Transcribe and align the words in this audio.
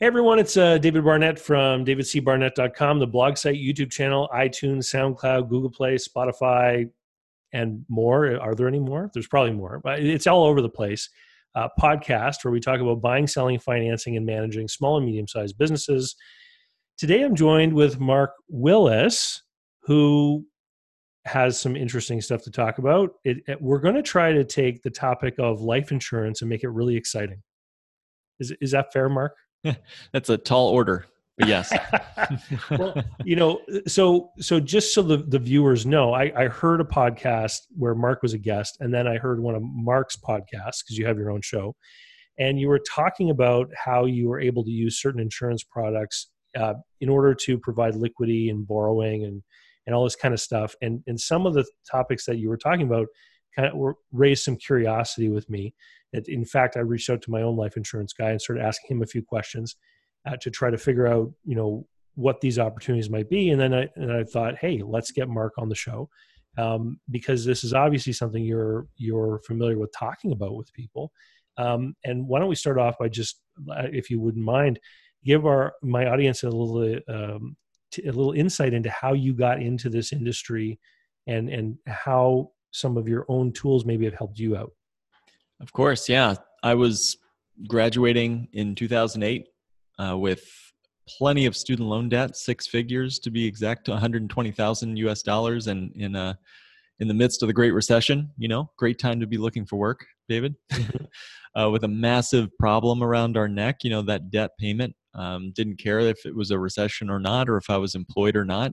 Hey 0.00 0.06
everyone, 0.06 0.38
it's 0.38 0.56
uh, 0.56 0.78
David 0.78 1.02
Barnett 1.02 1.40
from 1.40 1.84
davidcbarnett.com, 1.84 3.00
the 3.00 3.06
blog 3.08 3.36
site, 3.36 3.56
YouTube 3.56 3.90
channel, 3.90 4.30
iTunes, 4.32 4.84
SoundCloud, 4.94 5.48
Google 5.48 5.70
Play, 5.70 5.96
Spotify, 5.96 6.88
and 7.52 7.84
more. 7.88 8.40
Are 8.40 8.54
there 8.54 8.68
any 8.68 8.78
more? 8.78 9.10
There's 9.12 9.26
probably 9.26 9.54
more, 9.54 9.80
but 9.82 9.98
it's 9.98 10.28
all 10.28 10.44
over 10.44 10.62
the 10.62 10.68
place. 10.68 11.10
Uh, 11.56 11.68
podcast 11.80 12.44
where 12.44 12.52
we 12.52 12.60
talk 12.60 12.78
about 12.78 13.00
buying, 13.00 13.26
selling, 13.26 13.58
financing, 13.58 14.16
and 14.16 14.24
managing 14.24 14.68
small 14.68 14.98
and 14.98 15.04
medium 15.04 15.26
sized 15.26 15.58
businesses. 15.58 16.14
Today 16.96 17.24
I'm 17.24 17.34
joined 17.34 17.72
with 17.72 17.98
Mark 17.98 18.34
Willis, 18.48 19.42
who 19.82 20.46
has 21.24 21.58
some 21.58 21.74
interesting 21.74 22.20
stuff 22.20 22.44
to 22.44 22.52
talk 22.52 22.78
about. 22.78 23.14
It, 23.24 23.38
it, 23.48 23.60
we're 23.60 23.80
going 23.80 23.96
to 23.96 24.02
try 24.02 24.30
to 24.30 24.44
take 24.44 24.80
the 24.82 24.90
topic 24.90 25.34
of 25.40 25.60
life 25.60 25.90
insurance 25.90 26.40
and 26.40 26.48
make 26.48 26.62
it 26.62 26.68
really 26.68 26.94
exciting. 26.94 27.42
Is, 28.38 28.52
is 28.60 28.70
that 28.70 28.92
fair, 28.92 29.08
Mark? 29.08 29.34
That's 30.12 30.28
a 30.28 30.38
tall 30.38 30.68
order, 30.68 31.06
but 31.38 31.48
yes. 31.48 31.72
well, 32.70 33.02
you 33.24 33.36
know, 33.36 33.60
so 33.86 34.30
so 34.38 34.60
just 34.60 34.94
so 34.94 35.02
the, 35.02 35.18
the 35.18 35.38
viewers 35.38 35.86
know, 35.86 36.12
I, 36.12 36.32
I 36.36 36.48
heard 36.48 36.80
a 36.80 36.84
podcast 36.84 37.58
where 37.76 37.94
Mark 37.94 38.22
was 38.22 38.34
a 38.34 38.38
guest, 38.38 38.78
and 38.80 38.92
then 38.92 39.06
I 39.06 39.18
heard 39.18 39.40
one 39.40 39.54
of 39.54 39.62
Mark's 39.62 40.16
podcasts 40.16 40.82
because 40.84 40.96
you 40.96 41.06
have 41.06 41.18
your 41.18 41.30
own 41.30 41.42
show, 41.42 41.74
and 42.38 42.60
you 42.60 42.68
were 42.68 42.80
talking 42.80 43.30
about 43.30 43.68
how 43.76 44.04
you 44.04 44.28
were 44.28 44.40
able 44.40 44.64
to 44.64 44.70
use 44.70 45.00
certain 45.00 45.20
insurance 45.20 45.64
products 45.64 46.30
uh, 46.56 46.74
in 47.00 47.08
order 47.08 47.34
to 47.34 47.58
provide 47.58 47.94
liquidity 47.94 48.50
and 48.50 48.66
borrowing 48.66 49.24
and 49.24 49.42
and 49.86 49.94
all 49.94 50.04
this 50.04 50.16
kind 50.16 50.34
of 50.34 50.40
stuff. 50.40 50.74
And 50.82 51.02
and 51.06 51.18
some 51.18 51.46
of 51.46 51.54
the 51.54 51.64
topics 51.90 52.26
that 52.26 52.38
you 52.38 52.48
were 52.48 52.58
talking 52.58 52.86
about 52.86 53.06
kind 53.58 53.72
of 53.72 53.94
raised 54.12 54.44
some 54.44 54.56
curiosity 54.56 55.28
with 55.28 55.48
me 55.50 55.74
in 56.12 56.44
fact, 56.44 56.76
I 56.76 56.80
reached 56.80 57.10
out 57.10 57.22
to 57.22 57.30
my 57.30 57.42
own 57.42 57.56
life 57.56 57.76
insurance 57.76 58.12
guy 58.12 58.30
and 58.30 58.40
started 58.40 58.64
asking 58.64 58.96
him 58.96 59.02
a 59.02 59.06
few 59.06 59.22
questions 59.22 59.76
uh, 60.26 60.36
to 60.40 60.50
try 60.50 60.70
to 60.70 60.78
figure 60.78 61.06
out, 61.06 61.30
you 61.44 61.56
know, 61.56 61.86
what 62.14 62.40
these 62.40 62.58
opportunities 62.58 63.10
might 63.10 63.28
be. 63.28 63.50
And 63.50 63.60
then 63.60 63.74
I, 63.74 63.88
and 63.96 64.12
I 64.12 64.24
thought, 64.24 64.56
hey, 64.58 64.82
let's 64.84 65.12
get 65.12 65.28
Mark 65.28 65.54
on 65.58 65.68
the 65.68 65.74
show 65.74 66.08
um, 66.56 66.98
because 67.10 67.44
this 67.44 67.62
is 67.62 67.72
obviously 67.72 68.12
something 68.12 68.42
you're 68.42 68.88
you're 68.96 69.40
familiar 69.46 69.78
with 69.78 69.92
talking 69.96 70.32
about 70.32 70.56
with 70.56 70.72
people. 70.72 71.12
Um, 71.58 71.94
and 72.04 72.26
why 72.26 72.38
don't 72.38 72.48
we 72.48 72.54
start 72.54 72.78
off 72.78 72.98
by 72.98 73.08
just, 73.08 73.40
uh, 73.70 73.86
if 73.92 74.10
you 74.10 74.20
wouldn't 74.20 74.44
mind, 74.44 74.80
give 75.24 75.46
our 75.46 75.74
my 75.82 76.06
audience 76.06 76.42
a 76.42 76.48
little 76.48 76.98
um, 77.08 77.56
t- 77.92 78.06
a 78.06 78.12
little 78.12 78.32
insight 78.32 78.72
into 78.72 78.90
how 78.90 79.12
you 79.12 79.34
got 79.34 79.60
into 79.60 79.90
this 79.90 80.12
industry 80.12 80.80
and 81.26 81.48
and 81.48 81.76
how 81.86 82.50
some 82.70 82.96
of 82.96 83.08
your 83.08 83.24
own 83.28 83.52
tools 83.52 83.84
maybe 83.84 84.04
have 84.04 84.14
helped 84.14 84.38
you 84.38 84.56
out. 84.56 84.72
Of 85.60 85.72
course, 85.72 86.08
yeah. 86.08 86.34
I 86.62 86.74
was 86.74 87.16
graduating 87.66 88.48
in 88.52 88.74
2008 88.74 89.48
uh, 89.98 90.16
with 90.16 90.44
plenty 91.08 91.46
of 91.46 91.56
student 91.56 91.88
loan 91.88 92.08
debt, 92.08 92.36
six 92.36 92.66
figures 92.66 93.18
to 93.20 93.30
be 93.30 93.46
exact, 93.46 93.88
120,000 93.88 94.96
US 94.98 95.22
dollars, 95.22 95.66
and 95.66 95.92
in 95.96 96.14
a 96.14 96.20
uh, 96.22 96.34
in 97.00 97.06
the 97.06 97.14
midst 97.14 97.42
of 97.42 97.46
the 97.46 97.52
Great 97.52 97.72
Recession. 97.72 98.30
You 98.38 98.48
know, 98.48 98.70
great 98.76 98.98
time 98.98 99.20
to 99.20 99.26
be 99.26 99.36
looking 99.36 99.64
for 99.64 99.76
work, 99.76 100.04
David. 100.28 100.54
Mm-hmm. 100.72 101.04
uh, 101.60 101.70
with 101.70 101.84
a 101.84 101.88
massive 101.88 102.48
problem 102.58 103.02
around 103.02 103.36
our 103.36 103.48
neck, 103.48 103.84
you 103.84 103.90
know, 103.90 104.02
that 104.02 104.30
debt 104.30 104.50
payment. 104.58 104.94
Um, 105.14 105.52
didn't 105.54 105.78
care 105.78 106.00
if 106.00 106.24
it 106.26 106.34
was 106.34 106.50
a 106.50 106.58
recession 106.58 107.10
or 107.10 107.18
not, 107.18 107.48
or 107.48 107.56
if 107.56 107.70
I 107.70 107.76
was 107.76 107.94
employed 107.94 108.36
or 108.36 108.44
not. 108.44 108.72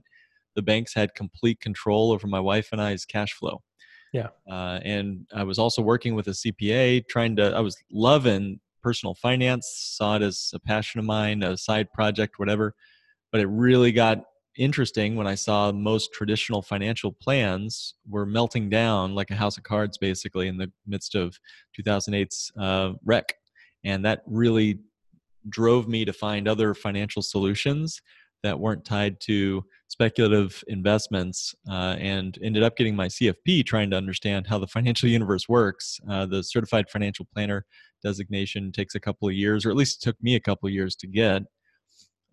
The 0.54 0.62
banks 0.62 0.94
had 0.94 1.14
complete 1.14 1.60
control 1.60 2.12
over 2.12 2.26
my 2.26 2.40
wife 2.40 2.68
and 2.72 2.80
I's 2.80 3.04
cash 3.04 3.32
flow. 3.32 3.62
Yeah. 4.12 4.28
Uh, 4.50 4.80
and 4.84 5.26
I 5.34 5.42
was 5.42 5.58
also 5.58 5.82
working 5.82 6.14
with 6.14 6.28
a 6.28 6.32
CPA, 6.32 7.06
trying 7.08 7.36
to, 7.36 7.54
I 7.54 7.60
was 7.60 7.76
loving 7.90 8.60
personal 8.82 9.14
finance, 9.14 9.68
saw 9.96 10.16
it 10.16 10.22
as 10.22 10.50
a 10.54 10.60
passion 10.60 11.00
of 11.00 11.06
mine, 11.06 11.42
a 11.42 11.56
side 11.56 11.92
project, 11.92 12.38
whatever. 12.38 12.74
But 13.32 13.40
it 13.40 13.46
really 13.46 13.92
got 13.92 14.22
interesting 14.56 15.16
when 15.16 15.26
I 15.26 15.34
saw 15.34 15.72
most 15.72 16.12
traditional 16.12 16.62
financial 16.62 17.12
plans 17.12 17.94
were 18.08 18.24
melting 18.24 18.70
down 18.70 19.14
like 19.14 19.30
a 19.30 19.34
house 19.34 19.56
of 19.58 19.64
cards, 19.64 19.98
basically, 19.98 20.48
in 20.48 20.56
the 20.56 20.70
midst 20.86 21.14
of 21.14 21.38
2008's 21.78 22.52
uh, 22.58 22.92
wreck. 23.04 23.34
And 23.84 24.04
that 24.04 24.22
really 24.26 24.78
drove 25.48 25.88
me 25.88 26.04
to 26.04 26.12
find 26.12 26.48
other 26.48 26.74
financial 26.74 27.22
solutions 27.22 28.00
that 28.42 28.58
weren't 28.58 28.84
tied 28.84 29.20
to 29.20 29.64
speculative 29.88 30.62
investments 30.66 31.54
uh, 31.70 31.96
and 31.98 32.38
ended 32.42 32.62
up 32.62 32.76
getting 32.76 32.96
my 32.96 33.06
CFP 33.06 33.64
trying 33.64 33.90
to 33.90 33.96
understand 33.96 34.46
how 34.46 34.58
the 34.58 34.66
financial 34.66 35.08
universe 35.08 35.48
works. 35.48 36.00
Uh, 36.08 36.26
the 36.26 36.42
certified 36.42 36.90
financial 36.90 37.26
planner 37.32 37.64
designation 38.02 38.72
takes 38.72 38.94
a 38.94 39.00
couple 39.00 39.28
of 39.28 39.34
years, 39.34 39.64
or 39.64 39.70
at 39.70 39.76
least 39.76 40.02
it 40.02 40.04
took 40.04 40.16
me 40.22 40.34
a 40.34 40.40
couple 40.40 40.66
of 40.66 40.72
years 40.72 40.96
to 40.96 41.06
get. 41.06 41.42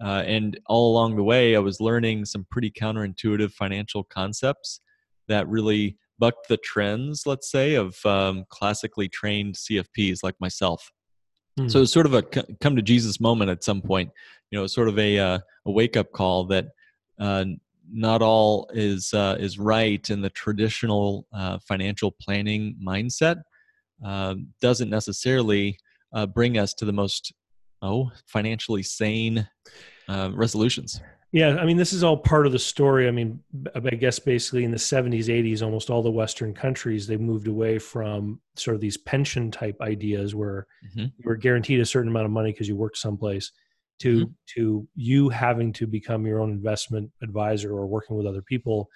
Uh, 0.04 0.24
and 0.26 0.60
all 0.68 0.92
along 0.92 1.16
the 1.16 1.24
way, 1.24 1.56
I 1.56 1.60
was 1.60 1.80
learning 1.80 2.26
some 2.26 2.46
pretty 2.50 2.72
counterintuitive 2.72 3.52
financial 3.52 4.04
concepts 4.04 4.82
that 5.28 5.48
really 5.48 5.98
bucked 6.20 6.48
the 6.50 6.58
trends, 6.58 7.24
let's 7.26 7.50
say, 7.50 7.76
of 7.76 8.04
um, 8.06 8.46
classically 8.50 9.08
trained 9.08 9.56
CFPs 9.56 10.20
like 10.24 10.36
myself. 10.40 10.92
Hmm. 11.58 11.68
So 11.68 11.80
it 11.80 11.82
was 11.82 11.92
sort 11.92 12.08
of 12.08 12.14
a 12.14 12.24
come 12.24 12.76
to 12.76 12.82
Jesus 12.82 13.20
moment 13.20 13.52
at 13.52 13.64
some 13.64 13.82
point. 13.82 14.10
You 14.52 14.60
know, 14.60 14.68
sort 14.68 14.90
of 14.90 14.98
a 15.00 15.18
uh, 15.18 15.40
a 15.66 15.72
wake 15.72 15.96
up 15.96 16.12
call 16.12 16.46
that 16.48 16.66
uh, 17.20 17.46
not 17.92 18.22
all 18.22 18.70
is 18.74 19.14
uh, 19.14 19.36
is 19.40 19.60
right 19.60 20.10
in 20.10 20.22
the 20.22 20.30
traditional 20.30 21.28
uh, 21.34 21.60
financial 21.68 22.12
planning 22.22 22.76
mindset. 22.86 23.42
Um, 24.04 24.48
doesn't 24.62 24.90
necessarily 24.90 25.78
uh, 26.14 26.26
bring 26.26 26.58
us 26.58 26.74
to 26.76 26.86
the 26.86 26.94
most 26.94 27.34
oh 27.82 28.12
financially 28.26 28.84
sane 28.84 29.48
uh, 30.08 30.32
resolutions. 30.34 31.02
Yeah, 31.34 31.58
I 31.60 31.66
mean, 31.66 31.78
this 31.78 31.94
is 31.94 32.04
all 32.04 32.18
part 32.18 32.46
of 32.46 32.52
the 32.52 32.60
story. 32.60 33.08
I 33.08 33.12
mean, 33.12 33.40
I 33.74 33.80
guess 33.80 34.20
basically 34.20 34.66
in 34.66 34.70
the 34.70 34.78
70s, 34.78 35.26
80s, 35.26 35.64
almost 35.64 35.90
all 35.90 36.04
the 36.04 36.12
Western 36.12 36.54
countries, 36.54 37.08
they 37.08 37.18
moved 37.18 37.48
away 37.48 37.80
from 37.80 38.40
sort 38.56 38.76
of 38.76 38.82
these 38.82 38.98
pension 38.98 39.50
type 39.50 39.76
ideas 39.82 40.36
where 40.36 40.68
mm-hmm. 40.86 41.06
you 41.18 41.24
were 41.26 41.36
guaranteed 41.36 41.80
a 41.80 41.88
certain 41.88 42.10
amount 42.10 42.26
of 42.26 42.32
money 42.32 42.52
because 42.52 42.68
you 42.68 42.76
worked 42.76 42.98
someplace 42.98 43.52
to 44.04 44.26
mm-hmm. 44.26 44.32
to 44.56 44.88
you 44.96 45.30
having 45.30 45.74
to 45.74 45.88
become 45.88 46.26
your 46.26 46.40
own 46.40 46.52
investment 46.52 47.12
advisor 47.22 47.72
or 47.72 47.86
working 47.86 48.16
with 48.16 48.26
other 48.26 48.42
people 48.42 48.90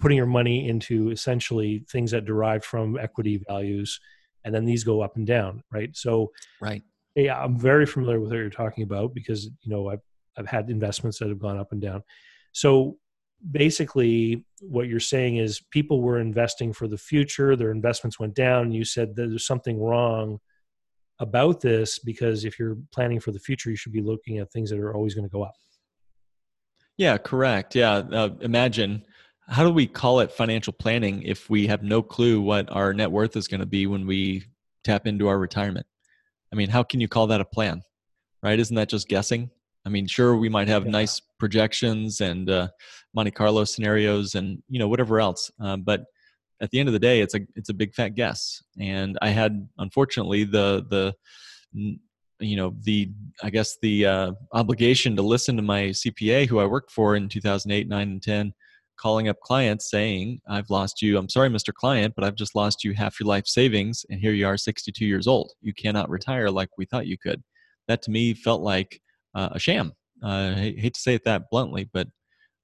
putting 0.00 0.16
your 0.16 0.26
money 0.26 0.68
into 0.68 1.10
essentially 1.10 1.84
things 1.90 2.10
that 2.10 2.24
derive 2.24 2.64
from 2.64 2.98
equity 2.98 3.42
values 3.48 4.00
and 4.44 4.54
then 4.54 4.64
these 4.64 4.84
go 4.84 5.00
up 5.00 5.16
and 5.16 5.26
down 5.26 5.62
right 5.70 5.96
so 5.96 6.30
right 6.60 6.82
yeah 7.14 7.38
i'm 7.38 7.58
very 7.58 7.86
familiar 7.86 8.20
with 8.20 8.30
what 8.30 8.38
you're 8.38 8.50
talking 8.50 8.82
about 8.84 9.14
because 9.14 9.44
you 9.44 9.70
know 9.70 9.88
i've 9.88 10.00
I've 10.36 10.48
had 10.48 10.70
investments 10.70 11.18
that 11.18 11.28
have 11.28 11.38
gone 11.38 11.58
up 11.58 11.72
and 11.72 11.80
down. 11.80 12.02
So 12.52 12.98
basically, 13.50 14.44
what 14.60 14.88
you're 14.88 15.00
saying 15.00 15.36
is 15.36 15.60
people 15.70 16.02
were 16.02 16.18
investing 16.18 16.72
for 16.72 16.88
the 16.88 16.98
future, 16.98 17.56
their 17.56 17.70
investments 17.70 18.18
went 18.18 18.34
down. 18.34 18.72
You 18.72 18.84
said 18.84 19.14
there's 19.14 19.46
something 19.46 19.80
wrong 19.80 20.38
about 21.20 21.60
this 21.60 21.98
because 21.98 22.44
if 22.44 22.58
you're 22.58 22.76
planning 22.92 23.20
for 23.20 23.32
the 23.32 23.38
future, 23.38 23.70
you 23.70 23.76
should 23.76 23.92
be 23.92 24.02
looking 24.02 24.38
at 24.38 24.50
things 24.52 24.70
that 24.70 24.78
are 24.78 24.94
always 24.94 25.14
going 25.14 25.26
to 25.26 25.32
go 25.32 25.42
up. 25.42 25.54
Yeah, 26.96 27.18
correct. 27.18 27.74
Yeah. 27.74 27.94
Uh, 27.96 28.30
imagine 28.40 29.04
how 29.48 29.64
do 29.64 29.70
we 29.70 29.86
call 29.86 30.20
it 30.20 30.32
financial 30.32 30.72
planning 30.72 31.22
if 31.22 31.50
we 31.50 31.66
have 31.66 31.82
no 31.82 32.02
clue 32.02 32.40
what 32.40 32.70
our 32.70 32.92
net 32.94 33.10
worth 33.10 33.36
is 33.36 33.48
going 33.48 33.60
to 33.60 33.66
be 33.66 33.86
when 33.86 34.06
we 34.06 34.44
tap 34.84 35.06
into 35.06 35.28
our 35.28 35.38
retirement? 35.38 35.86
I 36.52 36.56
mean, 36.56 36.68
how 36.68 36.82
can 36.82 37.00
you 37.00 37.08
call 37.08 37.26
that 37.28 37.40
a 37.40 37.44
plan? 37.44 37.82
Right? 38.42 38.58
Isn't 38.58 38.76
that 38.76 38.88
just 38.88 39.08
guessing? 39.08 39.50
I 39.86 39.90
mean, 39.90 40.06
sure, 40.06 40.36
we 40.36 40.48
might 40.48 40.68
have 40.68 40.84
yeah. 40.84 40.92
nice 40.92 41.20
projections 41.38 42.20
and 42.20 42.48
uh, 42.48 42.68
Monte 43.14 43.32
Carlo 43.32 43.64
scenarios 43.64 44.34
and 44.34 44.62
you 44.68 44.78
know 44.78 44.88
whatever 44.88 45.20
else, 45.20 45.50
um, 45.60 45.82
but 45.82 46.04
at 46.64 46.70
the 46.70 46.80
end 46.80 46.88
of 46.88 46.92
the 46.92 46.98
day, 46.98 47.20
it's 47.20 47.34
a 47.34 47.40
it's 47.54 47.68
a 47.68 47.74
big 47.74 47.94
fat 47.94 48.10
guess. 48.10 48.62
And 48.78 49.18
I 49.22 49.28
had 49.28 49.68
unfortunately 49.78 50.44
the 50.44 50.84
the 50.88 51.14
you 52.40 52.56
know 52.56 52.74
the 52.82 53.10
I 53.42 53.50
guess 53.50 53.76
the 53.80 54.06
uh, 54.06 54.32
obligation 54.52 55.16
to 55.16 55.22
listen 55.22 55.56
to 55.56 55.62
my 55.62 55.84
CPA 55.84 56.48
who 56.48 56.58
I 56.58 56.66
worked 56.66 56.90
for 56.90 57.16
in 57.16 57.28
2008, 57.28 57.88
9, 57.88 58.08
and 58.08 58.22
10 58.22 58.52
calling 58.96 59.28
up 59.28 59.40
clients 59.40 59.90
saying, 59.90 60.40
I've 60.48 60.70
lost 60.70 61.02
you. 61.02 61.18
I'm 61.18 61.28
sorry, 61.28 61.48
Mr. 61.48 61.72
Client, 61.72 62.14
but 62.14 62.24
I've 62.24 62.36
just 62.36 62.54
lost 62.54 62.84
you 62.84 62.94
half 62.94 63.18
your 63.18 63.26
life 63.26 63.46
savings. 63.46 64.06
And 64.08 64.20
here 64.20 64.32
you 64.32 64.46
are, 64.46 64.56
62 64.56 65.04
years 65.04 65.26
old. 65.26 65.52
You 65.60 65.74
cannot 65.74 66.10
retire 66.10 66.50
like 66.50 66.70
we 66.78 66.84
thought 66.84 67.06
you 67.06 67.18
could. 67.18 67.42
That 67.88 68.02
to 68.02 68.10
me 68.10 68.34
felt 68.34 68.62
like 68.62 69.00
uh, 69.34 69.50
a 69.52 69.58
sham. 69.58 69.92
Uh, 70.22 70.54
I 70.56 70.74
hate 70.78 70.94
to 70.94 71.00
say 71.00 71.14
it 71.14 71.24
that 71.24 71.50
bluntly, 71.50 71.88
but 71.92 72.08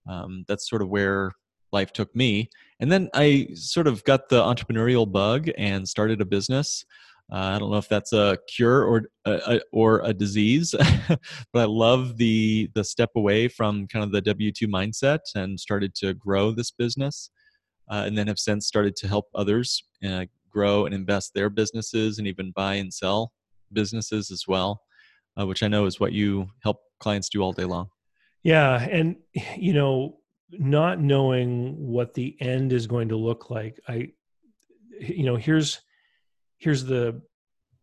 um, 0.08 0.44
that's 0.48 0.68
sort 0.68 0.82
of 0.82 0.88
where 0.88 1.32
life 1.72 1.92
took 1.92 2.14
me. 2.14 2.48
And 2.80 2.90
then 2.90 3.10
I 3.14 3.48
sort 3.54 3.86
of 3.86 4.02
got 4.04 4.28
the 4.28 4.42
entrepreneurial 4.42 5.10
bug 5.10 5.50
and 5.58 5.88
started 5.88 6.20
a 6.20 6.24
business. 6.24 6.84
Uh, 7.32 7.36
I 7.54 7.58
don't 7.60 7.70
know 7.70 7.76
if 7.76 7.88
that's 7.88 8.12
a 8.12 8.38
cure 8.48 8.82
or 8.82 9.02
a, 9.24 9.30
uh, 9.30 9.54
uh, 9.54 9.58
or 9.72 10.00
a 10.02 10.12
disease, 10.12 10.74
but 11.52 11.60
I 11.60 11.64
love 11.66 12.16
the 12.16 12.68
the 12.74 12.82
step 12.82 13.10
away 13.14 13.46
from 13.46 13.86
kind 13.86 14.04
of 14.04 14.10
the 14.10 14.20
W 14.20 14.50
two 14.50 14.66
mindset 14.66 15.20
and 15.36 15.60
started 15.60 15.94
to 15.96 16.14
grow 16.14 16.50
this 16.50 16.72
business, 16.72 17.30
uh, 17.88 18.02
and 18.06 18.18
then 18.18 18.26
have 18.26 18.40
since 18.40 18.66
started 18.66 18.96
to 18.96 19.06
help 19.06 19.26
others 19.34 19.84
uh, 20.04 20.24
grow 20.50 20.86
and 20.86 20.94
invest 20.94 21.32
their 21.34 21.50
businesses 21.50 22.18
and 22.18 22.26
even 22.26 22.50
buy 22.50 22.74
and 22.74 22.92
sell 22.92 23.32
businesses 23.72 24.32
as 24.32 24.48
well. 24.48 24.80
uh, 25.38 25.46
which 25.46 25.62
I 25.62 25.68
know 25.68 25.86
is 25.86 26.00
what 26.00 26.12
you 26.12 26.48
help 26.62 26.78
clients 26.98 27.28
do 27.28 27.40
all 27.40 27.52
day 27.52 27.64
long. 27.64 27.88
Yeah, 28.42 28.80
and 28.90 29.16
you 29.56 29.72
know, 29.72 30.19
not 30.52 31.00
knowing 31.00 31.76
what 31.76 32.14
the 32.14 32.36
end 32.40 32.72
is 32.72 32.86
going 32.86 33.08
to 33.08 33.16
look 33.16 33.50
like, 33.50 33.80
I, 33.88 34.12
you 35.00 35.24
know, 35.24 35.36
here's 35.36 35.80
here's 36.58 36.84
the 36.84 37.20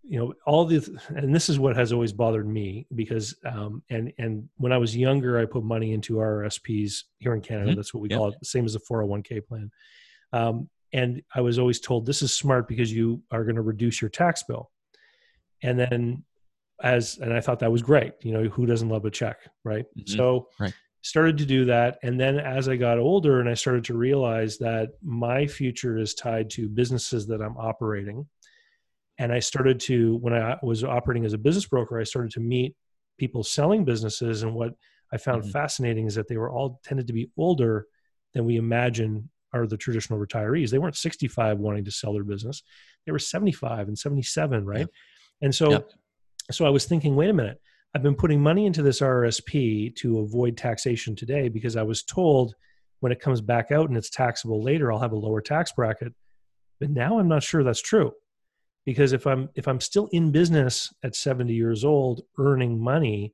you 0.08 0.18
know 0.18 0.34
all 0.46 0.64
the 0.64 1.00
and 1.10 1.36
this 1.36 1.50
is 1.50 1.60
what 1.60 1.76
has 1.76 1.92
always 1.92 2.14
bothered 2.14 2.48
me 2.48 2.88
because 2.96 3.36
um 3.46 3.84
and 3.90 4.14
and 4.18 4.48
when 4.56 4.72
i 4.72 4.78
was 4.78 4.96
younger 4.96 5.38
i 5.38 5.46
put 5.46 5.64
money 5.64 5.92
into 5.92 6.16
rrsps 6.16 7.04
here 7.18 7.34
in 7.34 7.42
canada 7.42 7.70
mm-hmm. 7.70 7.76
that's 7.76 7.94
what 7.94 8.02
we 8.02 8.10
yep. 8.10 8.18
call 8.18 8.30
it 8.30 8.40
the 8.40 8.46
same 8.46 8.64
as 8.64 8.76
a 8.76 8.80
401k 8.80 9.46
plan 9.46 9.70
um 10.32 10.70
and 10.94 11.22
i 11.36 11.42
was 11.42 11.60
always 11.60 11.82
told 11.82 12.06
this 12.06 12.22
is 12.22 12.34
smart 12.34 12.68
because 12.70 12.92
you 12.92 13.22
are 13.32 13.44
going 13.44 13.58
to 13.58 13.62
reduce 13.62 14.02
your 14.02 14.10
tax 14.10 14.44
bill 14.44 14.72
and 15.62 15.78
then 15.78 16.24
as 16.82 17.18
and 17.18 17.34
i 17.34 17.42
thought 17.42 17.60
that 17.60 17.72
was 17.72 17.82
great 17.82 18.14
you 18.22 18.32
know 18.32 18.44
who 18.44 18.66
doesn't 18.66 18.90
love 18.90 19.04
a 19.04 19.12
check 19.12 19.40
right 19.66 19.86
mm-hmm. 19.98 20.16
so 20.16 20.48
right. 20.58 20.74
Started 21.08 21.38
to 21.38 21.46
do 21.46 21.64
that 21.64 21.98
and 22.04 22.20
then 22.20 22.38
as 22.38 22.68
i 22.68 22.76
got 22.76 23.00
older 23.00 23.40
and 23.40 23.48
i 23.48 23.54
started 23.54 23.82
to 23.82 23.96
realize 23.96 24.58
that 24.58 24.90
my 25.02 25.48
future 25.48 25.98
is 25.98 26.14
tied 26.14 26.50
to 26.50 26.68
businesses 26.68 27.26
that 27.26 27.42
i'm 27.42 27.56
operating 27.56 28.28
and 29.18 29.32
i 29.32 29.40
started 29.40 29.80
to 29.80 30.18
when 30.18 30.34
i 30.34 30.58
was 30.62 30.84
operating 30.84 31.24
as 31.24 31.32
a 31.32 31.38
business 31.38 31.66
broker 31.66 31.98
i 31.98 32.04
started 32.04 32.30
to 32.30 32.42
meet 32.42 32.76
people 33.18 33.42
selling 33.42 33.86
businesses 33.86 34.44
and 34.44 34.54
what 34.54 34.74
i 35.14 35.18
found 35.18 35.44
mm-hmm. 35.44 35.52
fascinating 35.52 36.08
is 36.08 36.16
that 36.16 36.28
they 36.28 36.36
were 36.36 36.52
all 36.52 36.82
tended 36.84 37.08
to 37.08 37.14
be 37.14 37.32
older 37.38 37.88
than 38.34 38.44
we 38.44 38.58
imagine 38.58 39.30
are 39.54 39.66
the 39.66 39.78
traditional 39.78 40.20
retirees 40.20 40.72
they 40.72 40.78
weren't 40.78 40.98
65 40.98 41.58
wanting 41.58 41.86
to 41.86 41.92
sell 41.92 42.12
their 42.12 42.26
business 42.26 42.64
they 43.06 43.14
were 43.14 43.20
75 43.20 43.88
and 43.88 43.98
77 43.98 44.66
right 44.66 44.80
yeah. 44.80 44.86
and 45.42 45.56
so 45.56 45.72
yeah. 45.72 45.80
so 46.52 46.66
i 46.66 46.70
was 46.70 46.84
thinking 46.84 47.16
wait 47.16 47.30
a 47.30 47.34
minute 47.34 47.62
i've 47.94 48.04
been 48.04 48.16
putting 48.16 48.42
money 48.42 48.66
into 48.66 48.82
this 48.82 49.02
rrsp 49.02 49.96
to 49.96 50.20
avoid 50.20 50.58
taxation 50.58 51.16
today 51.16 51.50
because 51.50 51.76
i 51.76 51.84
was 51.84 52.04
told 52.04 52.56
when 53.00 53.12
it 53.12 53.20
comes 53.20 53.42
back 53.42 53.72
out 53.72 53.90
and 53.90 53.98
it's 53.98 54.10
taxable 54.10 54.64
later 54.64 54.92
i'll 54.92 55.00
have 55.00 55.12
a 55.12 55.18
lower 55.18 55.42
tax 55.42 55.72
bracket. 55.72 56.14
But 56.80 56.90
now 56.92 57.20
i'm 57.20 57.28
not 57.28 57.44
sure 57.44 57.64
that's 57.64 57.82
true 57.82 58.14
because 58.86 59.14
if 59.14 59.26
i'm 59.26 59.50
if 59.56 59.68
i'm 59.68 59.82
still 59.82 60.08
in 60.12 60.32
business 60.32 60.94
at 61.04 61.16
70 61.16 61.54
years 61.54 61.84
old 61.84 62.22
earning 62.38 62.80
money 62.80 63.34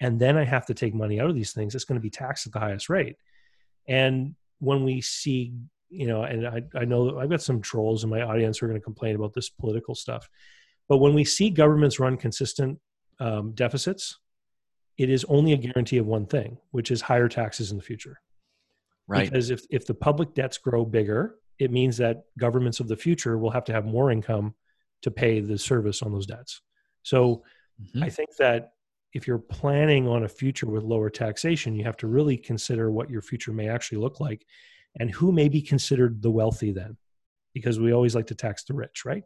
and 0.00 0.18
then 0.20 0.36
i 0.36 0.44
have 0.44 0.66
to 0.66 0.74
take 0.74 0.94
money 0.94 1.20
out 1.20 1.30
of 1.30 1.36
these 1.36 1.52
things 1.52 1.74
it's 1.74 1.84
going 1.84 1.98
to 1.98 2.02
be 2.02 2.10
taxed 2.10 2.46
at 2.46 2.52
the 2.52 2.60
highest 2.60 2.88
rate. 2.88 3.16
And 3.88 4.34
when 4.58 4.84
we 4.84 5.00
see 5.00 5.52
you 5.90 6.06
know 6.06 6.22
and 6.22 6.46
i, 6.46 6.62
I 6.74 6.84
know 6.84 7.18
i've 7.18 7.30
got 7.30 7.42
some 7.42 7.60
trolls 7.60 8.04
in 8.04 8.10
my 8.10 8.22
audience 8.22 8.58
who 8.58 8.66
are 8.66 8.68
going 8.68 8.80
to 8.80 8.84
complain 8.84 9.16
about 9.16 9.34
this 9.34 9.50
political 9.50 9.94
stuff 9.94 10.28
but 10.88 10.98
when 10.98 11.14
we 11.14 11.24
see 11.24 11.50
governments 11.50 11.98
run 11.98 12.16
consistent 12.16 12.78
um, 13.20 13.52
deficits 13.52 14.18
it 14.98 15.08
is 15.08 15.24
only 15.28 15.52
a 15.52 15.56
guarantee 15.56 15.98
of 15.98 16.06
one 16.06 16.26
thing 16.26 16.58
which 16.72 16.90
is 16.90 17.00
higher 17.00 17.28
taxes 17.28 17.70
in 17.70 17.76
the 17.76 17.82
future 17.82 18.20
right 19.06 19.30
because 19.30 19.50
if, 19.50 19.62
if 19.70 19.86
the 19.86 19.94
public 19.94 20.34
debts 20.34 20.58
grow 20.58 20.84
bigger 20.84 21.36
it 21.60 21.70
means 21.70 21.98
that 21.98 22.24
governments 22.38 22.80
of 22.80 22.88
the 22.88 22.96
future 22.96 23.38
will 23.38 23.50
have 23.50 23.64
to 23.64 23.72
have 23.72 23.84
more 23.84 24.10
income 24.10 24.54
to 25.02 25.10
pay 25.10 25.40
the 25.40 25.58
service 25.58 26.02
on 26.02 26.10
those 26.10 26.26
debts. 26.26 26.62
So 27.02 27.42
mm-hmm. 27.80 28.02
I 28.02 28.08
think 28.08 28.30
that 28.38 28.72
if 29.12 29.26
you're 29.26 29.38
planning 29.38 30.08
on 30.08 30.24
a 30.24 30.28
future 30.28 30.66
with 30.66 30.82
lower 30.82 31.10
taxation, 31.10 31.74
you 31.74 31.84
have 31.84 31.96
to 31.98 32.06
really 32.06 32.36
consider 32.36 32.90
what 32.90 33.10
your 33.10 33.22
future 33.22 33.52
may 33.52 33.68
actually 33.68 33.98
look 33.98 34.20
like 34.20 34.46
and 34.98 35.10
who 35.10 35.32
may 35.32 35.48
be 35.48 35.60
considered 35.60 36.22
the 36.22 36.30
wealthy 36.30 36.72
then, 36.72 36.96
because 37.52 37.78
we 37.78 37.92
always 37.92 38.14
like 38.14 38.28
to 38.28 38.34
tax 38.34 38.64
the 38.64 38.74
rich, 38.74 39.04
right? 39.04 39.24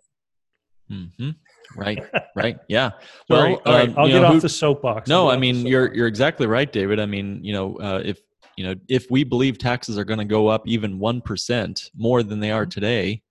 Mm-hmm. 0.90 1.30
Right, 1.76 2.04
right, 2.36 2.58
yeah. 2.68 2.90
Well, 3.28 3.40
all 3.40 3.72
right, 3.72 3.88
um, 3.88 3.94
I'll 3.96 4.06
get 4.06 4.20
know, 4.20 4.26
off 4.26 4.34
who, 4.34 4.40
the 4.40 4.48
soapbox. 4.48 5.08
No, 5.08 5.30
I 5.30 5.36
mean 5.36 5.66
you're 5.66 5.94
you're 5.94 6.06
exactly 6.06 6.46
right, 6.46 6.70
David. 6.70 7.00
I 7.00 7.06
mean, 7.06 7.42
you 7.42 7.52
know, 7.52 7.76
uh, 7.76 8.02
if 8.04 8.20
you 8.56 8.64
know 8.64 8.74
if 8.88 9.10
we 9.10 9.24
believe 9.24 9.58
taxes 9.58 9.98
are 9.98 10.04
going 10.04 10.18
to 10.18 10.24
go 10.24 10.48
up 10.48 10.62
even 10.66 10.98
one 10.98 11.20
percent 11.20 11.90
more 11.96 12.22
than 12.22 12.40
they 12.40 12.50
are 12.50 12.62
mm-hmm. 12.62 12.70
today, 12.70 13.22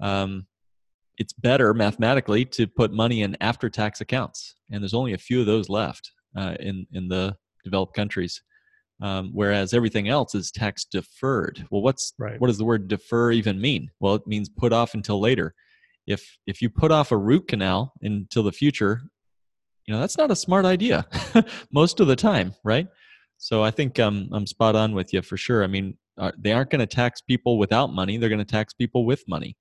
um, 0.00 0.46
it's 1.18 1.32
better 1.32 1.72
mathematically 1.74 2.44
to 2.44 2.66
put 2.66 2.92
money 2.92 3.22
in 3.22 3.36
after 3.40 3.70
tax 3.70 4.00
accounts 4.00 4.54
and 4.70 4.82
there's 4.82 4.94
only 4.94 5.12
a 5.12 5.18
few 5.18 5.40
of 5.40 5.46
those 5.46 5.68
left 5.68 6.12
uh, 6.36 6.54
in 6.60 6.86
in 6.92 7.08
the 7.08 7.36
developed 7.64 7.94
countries 7.94 8.42
um, 9.02 9.30
whereas 9.32 9.74
everything 9.74 10.08
else 10.08 10.34
is 10.34 10.50
tax 10.50 10.84
deferred 10.84 11.66
well 11.70 11.82
what's 11.82 12.14
right. 12.18 12.40
what 12.40 12.48
does 12.48 12.58
the 12.58 12.64
word 12.64 12.88
defer 12.88 13.30
even 13.30 13.60
mean 13.60 13.90
well 14.00 14.14
it 14.14 14.26
means 14.26 14.48
put 14.48 14.72
off 14.72 14.94
until 14.94 15.20
later 15.20 15.54
if 16.06 16.36
if 16.46 16.60
you 16.60 16.68
put 16.70 16.90
off 16.90 17.12
a 17.12 17.16
root 17.16 17.48
canal 17.48 17.92
until 18.02 18.42
the 18.42 18.52
future 18.52 19.02
you 19.86 19.94
know 19.94 20.00
that's 20.00 20.18
not 20.18 20.30
a 20.30 20.36
smart 20.36 20.64
idea 20.64 21.06
most 21.72 22.00
of 22.00 22.06
the 22.06 22.16
time 22.16 22.54
right 22.64 22.86
so 23.38 23.62
i 23.62 23.70
think 23.70 23.98
um, 23.98 24.28
i'm 24.32 24.46
spot 24.46 24.76
on 24.76 24.94
with 24.94 25.12
you 25.12 25.22
for 25.22 25.36
sure 25.36 25.64
i 25.64 25.66
mean 25.66 25.96
uh, 26.16 26.30
they 26.38 26.52
aren't 26.52 26.70
going 26.70 26.80
to 26.80 26.86
tax 26.86 27.20
people 27.20 27.58
without 27.58 27.92
money 27.92 28.16
they're 28.16 28.28
going 28.28 28.38
to 28.38 28.44
tax 28.44 28.72
people 28.72 29.04
with 29.04 29.22
money 29.28 29.56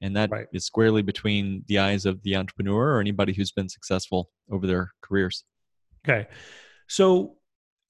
and 0.00 0.16
that 0.16 0.30
right. 0.30 0.46
is 0.52 0.64
squarely 0.64 1.02
between 1.02 1.64
the 1.66 1.78
eyes 1.78 2.06
of 2.06 2.22
the 2.22 2.36
entrepreneur 2.36 2.94
or 2.94 3.00
anybody 3.00 3.32
who's 3.32 3.52
been 3.52 3.68
successful 3.68 4.30
over 4.50 4.66
their 4.66 4.92
careers 5.02 5.44
okay 6.06 6.26
so 6.88 7.34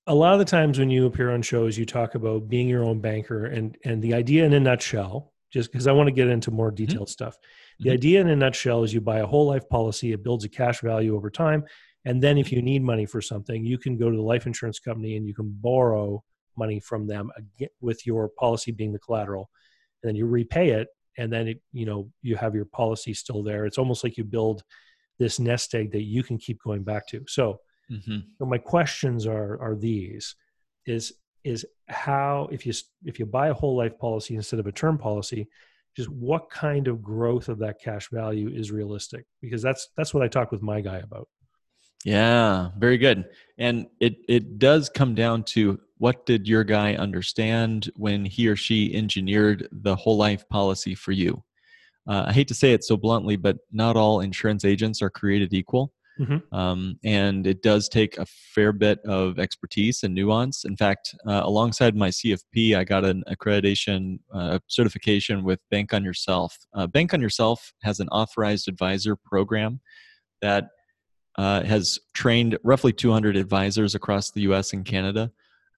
a 0.07 0.15
lot 0.15 0.33
of 0.33 0.39
the 0.39 0.45
times 0.45 0.79
when 0.79 0.91
you 0.91 1.05
appear 1.05 1.31
on 1.31 1.43
shows 1.43 1.77
you 1.77 1.85
talk 1.85 2.15
about 2.15 2.49
being 2.49 2.69
your 2.69 2.85
own 2.85 3.01
banker 3.01 3.47
and 3.47 3.77
and 3.85 4.03
the 4.03 4.15
idea 4.15 4.45
in 4.45 4.53
a 4.53 4.61
nutshell 4.61 5.33
just 5.53 5.71
because 5.71 5.87
i 5.87 5.93
want 5.93 6.07
to 6.07 6.13
get 6.13 6.29
into 6.29 6.51
more 6.51 6.69
mm-hmm. 6.69 6.87
detailed 6.87 7.07
mm-hmm. 7.07 7.13
stuff 7.13 7.37
the 7.81 7.91
idea 7.91 8.21
in 8.21 8.29
a 8.29 8.37
nutshell 8.37 8.83
is 8.83 8.93
you 8.93 9.01
buy 9.01 9.19
a 9.21 9.27
whole 9.27 9.47
life 9.47 9.69
policy 9.69 10.13
it 10.13 10.23
builds 10.23 10.45
a 10.45 10.49
cash 10.49 10.81
value 10.81 11.15
over 11.17 11.31
time 11.31 11.65
and 12.05 12.23
then 12.23 12.39
if 12.39 12.51
you 12.51 12.63
need 12.63 12.83
money 12.83 13.07
for 13.07 13.21
something 13.21 13.65
you 13.65 13.79
can 13.79 13.97
go 13.97 14.11
to 14.11 14.17
the 14.17 14.23
life 14.23 14.47
insurance 14.47 14.79
company 14.79 15.17
and 15.17 15.27
you 15.27 15.35
can 15.35 15.49
borrow 15.61 16.23
money 16.59 16.81
from 16.81 17.07
them 17.07 17.31
with 17.81 18.07
your 18.07 18.29
policy 18.29 18.73
being 18.73 18.93
the 18.93 18.99
collateral. 18.99 19.49
And 20.03 20.09
then 20.09 20.17
you 20.17 20.27
repay 20.27 20.71
it 20.71 20.89
and 21.17 21.33
then 21.33 21.49
it, 21.49 21.61
you 21.73 21.87
know 21.87 22.11
you 22.23 22.37
have 22.37 22.55
your 22.55 22.67
policy 22.67 23.15
still 23.15 23.43
there. 23.43 23.65
It's 23.65 23.79
almost 23.79 24.05
like 24.05 24.19
you 24.19 24.25
build 24.25 24.63
this 25.19 25.39
nest 25.39 25.75
egg 25.75 25.93
that 25.93 26.03
you 26.03 26.23
can 26.23 26.39
keep 26.39 26.63
going 26.63 26.83
back 26.83 27.07
to. 27.09 27.25
So, 27.27 27.61
mm-hmm. 27.91 28.19
so 28.39 28.45
my 28.45 28.59
questions 28.59 29.27
are 29.27 29.61
are 29.63 29.77
these 29.77 30.35
is 30.87 31.15
is 31.45 31.65
how 31.87 32.49
if 32.53 32.67
you 32.67 32.73
if 33.05 33.19
you 33.19 33.27
buy 33.27 33.49
a 33.49 33.55
whole 33.55 33.77
life 33.77 33.99
policy 33.99 34.35
instead 34.35 34.61
of 34.61 34.67
a 34.67 34.73
term 34.73 34.99
policy 34.99 35.49
just 35.99 36.11
what 36.11 36.49
kind 36.49 36.89
of 36.89 37.03
growth 37.03 37.49
of 37.49 37.59
that 37.59 37.81
cash 37.81 38.09
value 38.11 38.49
is 38.49 38.71
realistic 38.71 39.25
because 39.43 39.61
that's 39.61 39.89
that's 39.97 40.15
what 40.15 40.23
i 40.23 40.29
talk 40.29 40.51
with 40.51 40.63
my 40.63 40.81
guy 40.81 40.99
about 40.99 41.29
yeah, 42.05 42.71
very 42.79 42.99
good. 42.99 43.29
And 43.59 43.87
it 44.01 44.19
it 44.29 44.59
does 44.59 44.89
come 44.89 45.15
down 45.15 45.43
to 45.45 45.81
what 45.99 46.27
did 46.27 46.47
your 46.47 46.65
guy 46.65 46.95
understand 46.95 47.91
when 47.97 48.25
he 48.25 48.49
or 48.49 48.57
she 48.57 48.95
engineered 48.95 49.69
the 49.73 49.97
whole 49.97 50.17
life 50.17 50.49
policy 50.49 50.95
for 50.95 51.13
you? 51.13 51.43
Uh, 52.09 52.25
I 52.29 52.33
hate 52.33 52.49
to 52.49 52.55
say 52.55 52.73
it 52.73 52.85
so 52.85 52.97
bluntly, 52.97 53.37
but 53.37 53.59
not 53.73 53.97
all 53.97 54.21
insurance 54.21 54.65
agents 54.65 55.03
are 55.03 55.11
created 55.11 55.53
equal. 55.53 55.93
Mm-hmm. 56.19 56.55
Um, 56.55 56.99
and 57.05 57.47
it 57.47 57.63
does 57.63 57.89
take 57.89 58.19
a 58.19 58.27
fair 58.27 58.73
bit 58.73 59.01
of 59.07 59.39
expertise 59.39 60.03
and 60.03 60.15
nuance. 60.15 60.65
In 60.65 60.77
fact, 60.77 61.15
uh, 61.27 61.43
alongside 61.45 61.95
my 61.95 62.09
CFP, 62.09 62.77
I 62.77 62.85
got 62.85 63.05
an 63.05 63.23
accreditation 63.31 64.19
uh, 64.33 64.59
certification 64.67 65.45
with 65.45 65.61
Bank 65.71 65.95
on 65.95 66.05
Yourself. 66.05 66.57
Uh, 66.75 66.87
Bank 66.87 67.15
on 67.15 67.21
Yourself 67.21 67.73
has 67.83 68.01
an 68.01 68.09
authorized 68.09 68.69
advisor 68.69 69.17
program 69.17 69.81
that 70.43 70.69
uh, 71.37 71.63
has 71.63 71.99
trained 72.15 72.59
roughly 72.65 72.93
200 72.93 73.37
advisors 73.37 73.95
across 73.95 74.33
the 74.33 74.41
US 74.43 74.73
and 74.73 74.85
Canada 74.85 75.31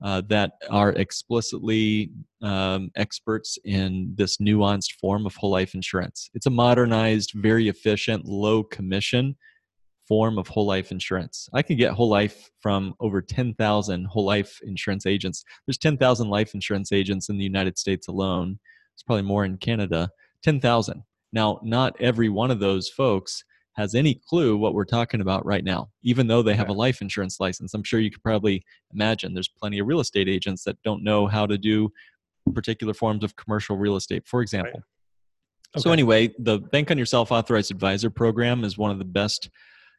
uh, 0.03 0.23
that 0.29 0.53
are 0.71 0.93
explicitly 0.93 2.11
um, 2.41 2.91
experts 2.97 3.59
in 3.65 4.13
this 4.15 4.39
nuanced 4.39 4.93
form 4.99 5.27
of 5.27 5.37
whole 5.37 5.51
life 5.51 5.75
insurance. 5.75 6.31
It's 6.33 6.47
a 6.47 6.51
modernized, 6.51 7.33
very 7.35 7.69
efficient, 7.69 8.25
low 8.25 8.63
commission 8.63 9.37
form 10.11 10.38
of 10.38 10.49
whole 10.49 10.67
life 10.67 10.90
insurance. 10.90 11.49
I 11.55 11.62
can 11.62 11.76
get 11.76 11.93
whole 11.93 12.09
life 12.09 12.50
from 12.59 12.95
over 12.99 13.23
10,000 13.23 14.05
whole 14.07 14.25
life 14.25 14.59
insurance 14.64 15.07
agents. 15.07 15.45
There's 15.64 15.79
10,000 15.79 16.29
life 16.29 16.52
insurance 16.52 16.90
agents 16.90 17.29
in 17.29 17.38
the 17.38 17.45
United 17.45 17.79
States 17.79 18.09
alone. 18.09 18.59
It's 18.97 19.05
probably 19.05 19.23
more 19.23 19.45
in 19.45 19.57
Canada. 19.57 20.11
10,000. 20.43 21.05
Now, 21.33 21.61
not 21.62 21.95
every 22.00 22.29
one 22.29 22.50
of 22.50 22.59
those 22.59 22.88
folks 22.88 23.45
has 23.75 23.95
any 23.95 24.21
clue 24.29 24.57
what 24.57 24.75
we're 24.75 24.85
talking 24.85 25.21
about 25.21 25.47
right 25.47 25.62
now, 25.62 25.90
even 26.02 26.26
though 26.26 26.43
they 26.43 26.57
have 26.57 26.71
a 26.71 26.73
life 26.73 27.00
insurance 27.00 27.38
license. 27.38 27.73
I'm 27.73 27.85
sure 27.85 28.00
you 28.00 28.11
could 28.11 28.25
probably 28.25 28.64
imagine 28.93 29.33
there's 29.33 29.47
plenty 29.47 29.79
of 29.79 29.87
real 29.87 30.00
estate 30.00 30.29
agents 30.29 30.64
that 30.64 30.83
don't 30.83 31.05
know 31.05 31.29
how 31.29 31.47
to 31.47 31.57
do 31.57 31.88
particular 32.52 32.95
forms 32.95 33.23
of 33.23 33.37
commercial 33.37 33.76
real 33.76 33.95
estate, 33.95 34.26
for 34.26 34.43
example. 34.43 34.73
Right. 34.73 35.76
Okay. 35.76 35.83
So, 35.83 35.93
anyway, 35.93 36.35
the 36.40 36.59
Bank 36.59 36.90
on 36.90 36.99
Yourself 36.99 37.31
Authorized 37.31 37.71
Advisor 37.71 38.11
program 38.11 38.64
is 38.64 38.76
one 38.76 38.90
of 38.90 38.99
the 38.99 39.05
best 39.05 39.49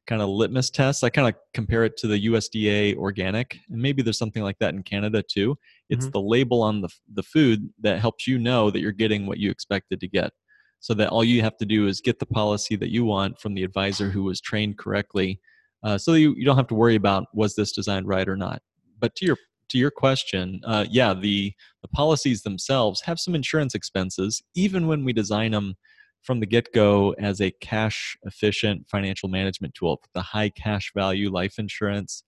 kind 0.08 0.22
of 0.22 0.29
litmus 0.29 0.70
tests. 0.70 1.03
I 1.03 1.10
kind 1.10 1.27
of 1.27 1.36
compare 1.53 1.84
it 1.84 1.98
to 1.98 2.08
the 2.08 2.25
USDA 2.27 2.96
organic, 2.98 3.58
and 3.70 3.81
maybe 3.81 4.01
there's 4.01 4.17
something 4.17 4.43
like 4.43 4.60
that 4.60 4.74
in 4.74 4.84
Canada 4.84 5.24
too. 5.24 5.58
It's 5.89 6.05
mm-hmm. 6.05 6.12
the 6.12 6.22
label 6.22 6.62
on 6.62 6.81
the, 6.81 6.89
the 7.13 7.24
food 7.24 7.70
that 7.81 8.00
helps 8.00 8.27
you 8.27 8.38
know 8.38 8.72
that 8.72 8.79
you're 8.79 8.91
getting 8.91 9.25
what 9.25 9.38
you 9.38 9.51
expected 9.51 10.00
to 10.00 10.08
get 10.08 10.31
so 10.79 10.96
that 10.96 11.10
all 11.10 11.24
you 11.24 11.41
have 11.41 11.58
to 11.58 11.65
do 11.65 11.88
is 11.88 12.01
get 12.01 12.20
the 12.20 12.25
policy 12.25 12.75
that 12.75 12.89
you 12.89 13.05
want 13.05 13.39
from 13.39 13.53
the 13.53 13.63
advisor 13.63 14.10
who 14.10 14.24
was 14.24 14.41
trained 14.41 14.77
correctly 14.77 15.39
Uh, 15.84 15.98
so 15.98 16.13
you, 16.13 16.36
you 16.38 16.46
don't 16.46 16.58
have 16.58 16.67
to 16.67 16.75
worry 16.75 16.96
about 16.96 17.25
was 17.34 17.55
this 17.55 17.72
designed 17.72 18.08
right 18.08 18.27
or 18.27 18.36
not. 18.36 18.62
But 19.00 19.15
to 19.15 19.25
your 19.25 19.38
to 19.70 19.77
your 19.77 19.91
question, 19.91 20.62
uh, 20.65 20.86
yeah, 20.89 21.13
the 21.13 21.53
the 21.81 21.88
policies 21.88 22.43
themselves 22.43 23.01
have 23.01 23.20
some 23.20 23.36
insurance 23.36 23.74
expenses, 23.74 24.43
even 24.53 24.88
when 24.88 25.05
we 25.05 25.13
design 25.13 25.51
them 25.51 25.75
from 26.22 26.40
the 26.40 26.46
get 26.46 26.74
go 26.74 27.13
as 27.20 27.42
a 27.42 27.51
cash 27.62 28.18
efficient 28.24 28.88
financial 28.90 29.30
management 29.30 29.74
tool. 29.74 30.01
The 30.13 30.22
high 30.22 30.50
cash 30.50 30.92
value 30.96 31.32
life 31.32 31.58
insurance 31.58 32.24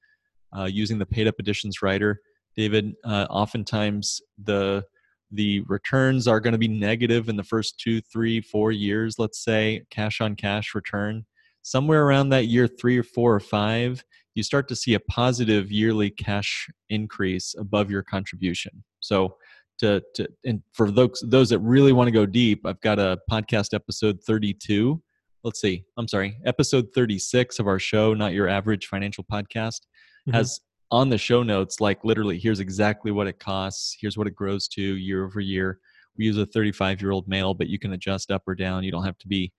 uh, 0.58 0.66
using 0.66 1.00
the 1.00 1.06
paid 1.06 1.28
up 1.28 1.36
additions 1.40 1.82
rider, 1.82 2.20
David. 2.56 2.94
Uh, 3.04 3.28
oftentimes 3.30 4.22
the 4.44 4.84
the 5.32 5.62
returns 5.62 6.28
are 6.28 6.40
going 6.40 6.52
to 6.52 6.60
be 6.60 6.68
negative 6.68 7.28
in 7.28 7.36
the 7.36 7.44
first 7.44 7.80
two, 7.80 8.00
three, 8.02 8.40
four 8.40 8.72
years. 8.72 9.18
Let's 9.18 9.44
say 9.44 9.84
cash 9.90 10.22
on 10.22 10.36
cash 10.36 10.76
return. 10.76 11.26
Somewhere 11.64 12.06
around 12.06 12.30
that 12.30 12.48
year 12.48 12.68
three 12.68 13.00
or 13.00 13.04
four 13.04 13.34
or 13.34 13.40
five, 13.40 14.04
you 14.36 14.44
start 14.44 14.68
to 14.68 14.76
see 14.76 14.94
a 14.94 15.00
positive 15.00 15.72
yearly 15.72 16.12
cash 16.12 16.70
increase 16.90 17.56
above 17.58 17.90
your 17.90 18.04
contribution. 18.04 18.84
So 19.00 19.38
to, 19.80 20.02
to 20.16 20.28
and 20.46 20.62
for 20.74 20.92
those 20.92 21.24
those 21.28 21.50
that 21.50 21.60
really 21.60 21.94
want 21.94 22.08
to 22.08 22.12
go 22.12 22.26
deep, 22.26 22.66
I've 22.66 22.82
got 22.82 23.00
a 23.00 23.20
podcast 23.30 23.74
episode 23.74 24.20
32. 24.26 25.02
Let's 25.44 25.60
see. 25.60 25.84
I'm 25.98 26.08
sorry. 26.08 26.38
Episode 26.46 26.88
36 26.96 27.60
of 27.60 27.68
our 27.68 27.80
show, 27.80 28.14
Not 28.14 28.34
Your 28.34 28.48
Average 28.48 28.88
Financial 28.88 29.26
Podcast, 29.30 29.82
mm-hmm. 30.28 30.32
has 30.32 30.60
on 30.90 31.10
the 31.10 31.18
show 31.18 31.44
notes 31.44 31.82
like 31.82 32.04
literally 32.06 32.38
here's 32.38 32.60
exactly 32.60 33.12
what 33.12 33.28
it 33.28 33.40
costs, 33.40 33.98
here's 34.00 34.18
what 34.18 34.28
it 34.28 34.36
grows 34.36 34.68
to 34.70 34.82
year 34.82 35.26
over 35.26 35.40
year. 35.40 35.80
We 36.18 36.26
use 36.26 36.38
a 36.38 36.46
35 36.46 37.02
year 37.02 37.12
old 37.12 37.28
male, 37.28 37.54
but 37.54 37.68
you 37.68 37.80
can 37.80 37.94
adjust 37.94 38.32
up 38.32 38.44
or 38.48 38.56
down. 38.56 38.84
You 38.84 38.92
don't 38.92 39.04
have 39.04 39.18
to 39.18 39.28
be 39.28 39.52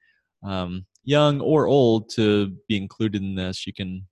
um, 0.44 0.86
young 1.02 1.40
or 1.40 1.66
old 1.66 2.08
to 2.10 2.52
be 2.68 2.76
included 2.76 3.22
in 3.22 3.34
this. 3.34 3.66
You 3.66 3.72
can 3.72 4.06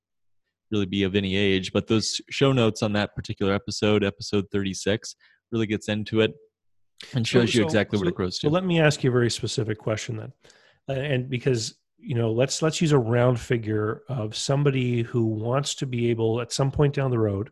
really 0.72 0.86
be 0.86 1.04
of 1.04 1.14
any 1.14 1.36
age, 1.36 1.72
but 1.72 1.86
those 1.86 2.20
show 2.30 2.52
notes 2.52 2.82
on 2.82 2.92
that 2.94 3.14
particular 3.14 3.52
episode, 3.52 4.02
episode 4.02 4.46
36, 4.50 5.14
really 5.52 5.66
gets 5.66 5.88
into 5.88 6.20
it 6.20 6.34
and 7.14 7.26
shows 7.26 7.52
so, 7.52 7.58
you 7.58 7.64
exactly 7.64 7.98
so, 7.98 8.04
what 8.04 8.08
it 8.08 8.14
grows 8.14 8.38
to. 8.38 8.46
So 8.46 8.50
let 8.50 8.64
me 8.64 8.80
ask 8.80 9.02
you 9.04 9.10
a 9.10 9.12
very 9.12 9.30
specific 9.30 9.78
question 9.78 10.16
then. 10.16 10.32
Uh, 10.88 11.00
and 11.00 11.28
because 11.28 11.74
you 12.02 12.16
know, 12.16 12.32
let's 12.32 12.60
let's 12.62 12.80
use 12.80 12.92
a 12.92 12.98
round 12.98 13.38
figure 13.38 14.02
of 14.08 14.36
somebody 14.36 15.02
who 15.02 15.24
wants 15.24 15.76
to 15.76 15.86
be 15.86 16.10
able 16.10 16.40
at 16.40 16.52
some 16.52 16.70
point 16.70 16.94
down 16.94 17.12
the 17.12 17.18
road 17.18 17.50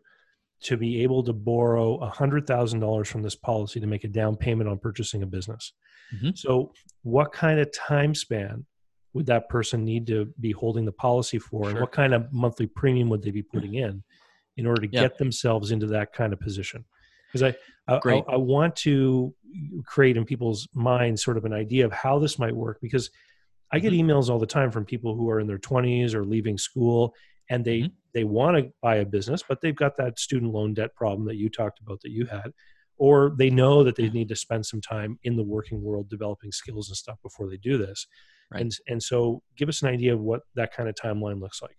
to 0.63 0.77
be 0.77 1.01
able 1.01 1.23
to 1.23 1.33
borrow 1.33 1.95
a 1.97 2.09
hundred 2.09 2.45
thousand 2.45 2.81
dollars 2.81 3.09
from 3.09 3.23
this 3.23 3.35
policy 3.35 3.79
to 3.79 3.87
make 3.87 4.03
a 4.03 4.09
down 4.09 4.35
payment 4.35 4.69
on 4.69 4.77
purchasing 4.77 5.23
a 5.23 5.25
business. 5.25 5.73
Mm-hmm. 6.13 6.31
So, 6.35 6.73
what 7.03 7.31
kind 7.31 7.59
of 7.61 7.71
time 7.71 8.13
span 8.13 8.65
would 9.13 9.25
that 9.27 9.47
person 9.47 9.85
need 9.85 10.05
to 10.07 10.33
be 10.39 10.51
holding 10.51 10.83
the 10.83 10.91
policy 10.91 11.39
for, 11.39 11.63
sure. 11.63 11.71
and 11.71 11.79
what 11.79 11.93
kind 11.93 12.13
of 12.13 12.31
monthly 12.33 12.67
premium 12.67 13.09
would 13.09 13.23
they 13.23 13.31
be 13.31 13.41
putting 13.41 13.75
in 13.75 14.03
in 14.57 14.65
order 14.65 14.81
to 14.81 14.87
get 14.87 15.17
themselves 15.17 15.71
into 15.71 15.87
that 15.87 16.11
kind 16.13 16.33
of 16.33 16.39
position? 16.39 16.83
Because 17.31 17.43
I 17.43 17.55
I, 17.87 17.99
I 18.05 18.23
I, 18.33 18.37
want 18.37 18.75
to 18.77 19.33
create 19.85 20.17
in 20.17 20.25
people's 20.25 20.67
minds 20.73 21.23
sort 21.23 21.37
of 21.37 21.45
an 21.45 21.53
idea 21.53 21.85
of 21.85 21.91
how 21.91 22.19
this 22.19 22.39
might 22.39 22.55
work 22.55 22.79
because 22.81 23.09
I 23.71 23.79
get 23.79 23.93
mm-hmm. 23.93 24.09
emails 24.09 24.29
all 24.29 24.39
the 24.39 24.45
time 24.45 24.71
from 24.71 24.85
people 24.85 25.15
who 25.15 25.29
are 25.29 25.39
in 25.39 25.47
their 25.47 25.57
20s 25.57 26.13
or 26.13 26.25
leaving 26.25 26.57
school 26.57 27.13
and 27.49 27.63
they 27.65 27.79
mm-hmm. 27.79 27.93
they 28.13 28.23
want 28.23 28.57
to 28.57 28.71
buy 28.81 28.97
a 28.97 29.05
business 29.05 29.43
but 29.47 29.61
they've 29.61 29.75
got 29.75 29.97
that 29.97 30.19
student 30.19 30.51
loan 30.51 30.73
debt 30.73 30.95
problem 30.95 31.27
that 31.27 31.37
you 31.37 31.49
talked 31.49 31.79
about 31.79 32.01
that 32.01 32.11
you 32.11 32.25
had 32.25 32.53
or 32.97 33.33
they 33.37 33.49
know 33.49 33.83
that 33.83 33.95
they 33.95 34.09
need 34.09 34.29
to 34.29 34.35
spend 34.35 34.65
some 34.65 34.81
time 34.81 35.17
in 35.23 35.35
the 35.35 35.43
working 35.43 35.81
world 35.81 36.09
developing 36.09 36.51
skills 36.51 36.89
and 36.89 36.97
stuff 36.97 37.17
before 37.23 37.49
they 37.49 37.57
do 37.57 37.77
this 37.77 38.07
right. 38.51 38.61
and 38.61 38.71
and 38.87 39.01
so 39.01 39.41
give 39.57 39.69
us 39.69 39.81
an 39.81 39.89
idea 39.89 40.13
of 40.13 40.19
what 40.19 40.41
that 40.55 40.73
kind 40.73 40.89
of 40.89 40.95
timeline 40.95 41.39
looks 41.39 41.61
like 41.61 41.75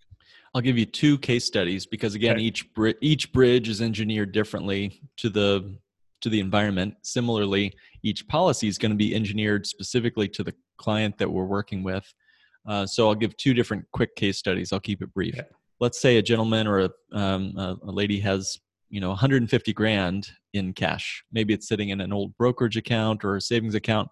I'll 0.53 0.61
give 0.61 0.77
you 0.77 0.85
two 0.85 1.17
case 1.17 1.45
studies 1.45 1.85
because 1.85 2.13
again, 2.13 2.35
okay. 2.35 2.43
each 2.43 2.73
bri- 2.73 2.95
each 3.01 3.33
bridge 3.33 3.69
is 3.69 3.81
engineered 3.81 4.31
differently 4.31 5.01
to 5.17 5.29
the 5.29 5.75
to 6.21 6.29
the 6.29 6.39
environment. 6.39 6.95
Similarly, 7.01 7.73
each 8.03 8.27
policy 8.27 8.67
is 8.67 8.77
going 8.77 8.91
to 8.91 8.97
be 8.97 9.15
engineered 9.15 9.65
specifically 9.65 10.27
to 10.29 10.43
the 10.43 10.53
client 10.77 11.17
that 11.17 11.29
we're 11.29 11.45
working 11.45 11.83
with. 11.83 12.11
Uh, 12.67 12.85
so 12.85 13.07
I'll 13.07 13.15
give 13.15 13.35
two 13.35 13.53
different 13.53 13.85
quick 13.91 14.15
case 14.15 14.37
studies. 14.37 14.71
I'll 14.71 14.79
keep 14.79 15.01
it 15.01 15.13
brief. 15.13 15.37
Okay. 15.37 15.47
Let's 15.79 15.99
say 15.99 16.17
a 16.17 16.21
gentleman 16.21 16.65
or 16.65 16.79
a, 16.79 16.89
um, 17.11 17.53
a, 17.57 17.75
a 17.83 17.91
lady 17.91 18.19
has 18.19 18.59
you 18.89 19.01
know 19.01 19.09
150 19.09 19.73
grand 19.73 20.29
in 20.53 20.71
cash. 20.73 21.23
Maybe 21.31 21.53
it's 21.53 21.67
sitting 21.67 21.89
in 21.89 21.99
an 21.99 22.13
old 22.13 22.37
brokerage 22.37 22.77
account 22.77 23.25
or 23.25 23.37
a 23.37 23.41
savings 23.41 23.73
account, 23.73 24.07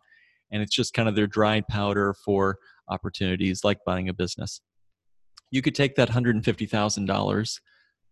and 0.52 0.62
it's 0.62 0.76
just 0.76 0.94
kind 0.94 1.08
of 1.10 1.16
their 1.16 1.28
dry 1.28 1.62
powder 1.62 2.14
for 2.26 2.58
opportunities 2.90 3.64
like 3.64 3.80
buying 3.86 4.10
a 4.10 4.14
business 4.14 4.62
you 5.52 5.62
could 5.62 5.76
take 5.76 5.96
that 5.96 6.10
$150,000, 6.10 7.60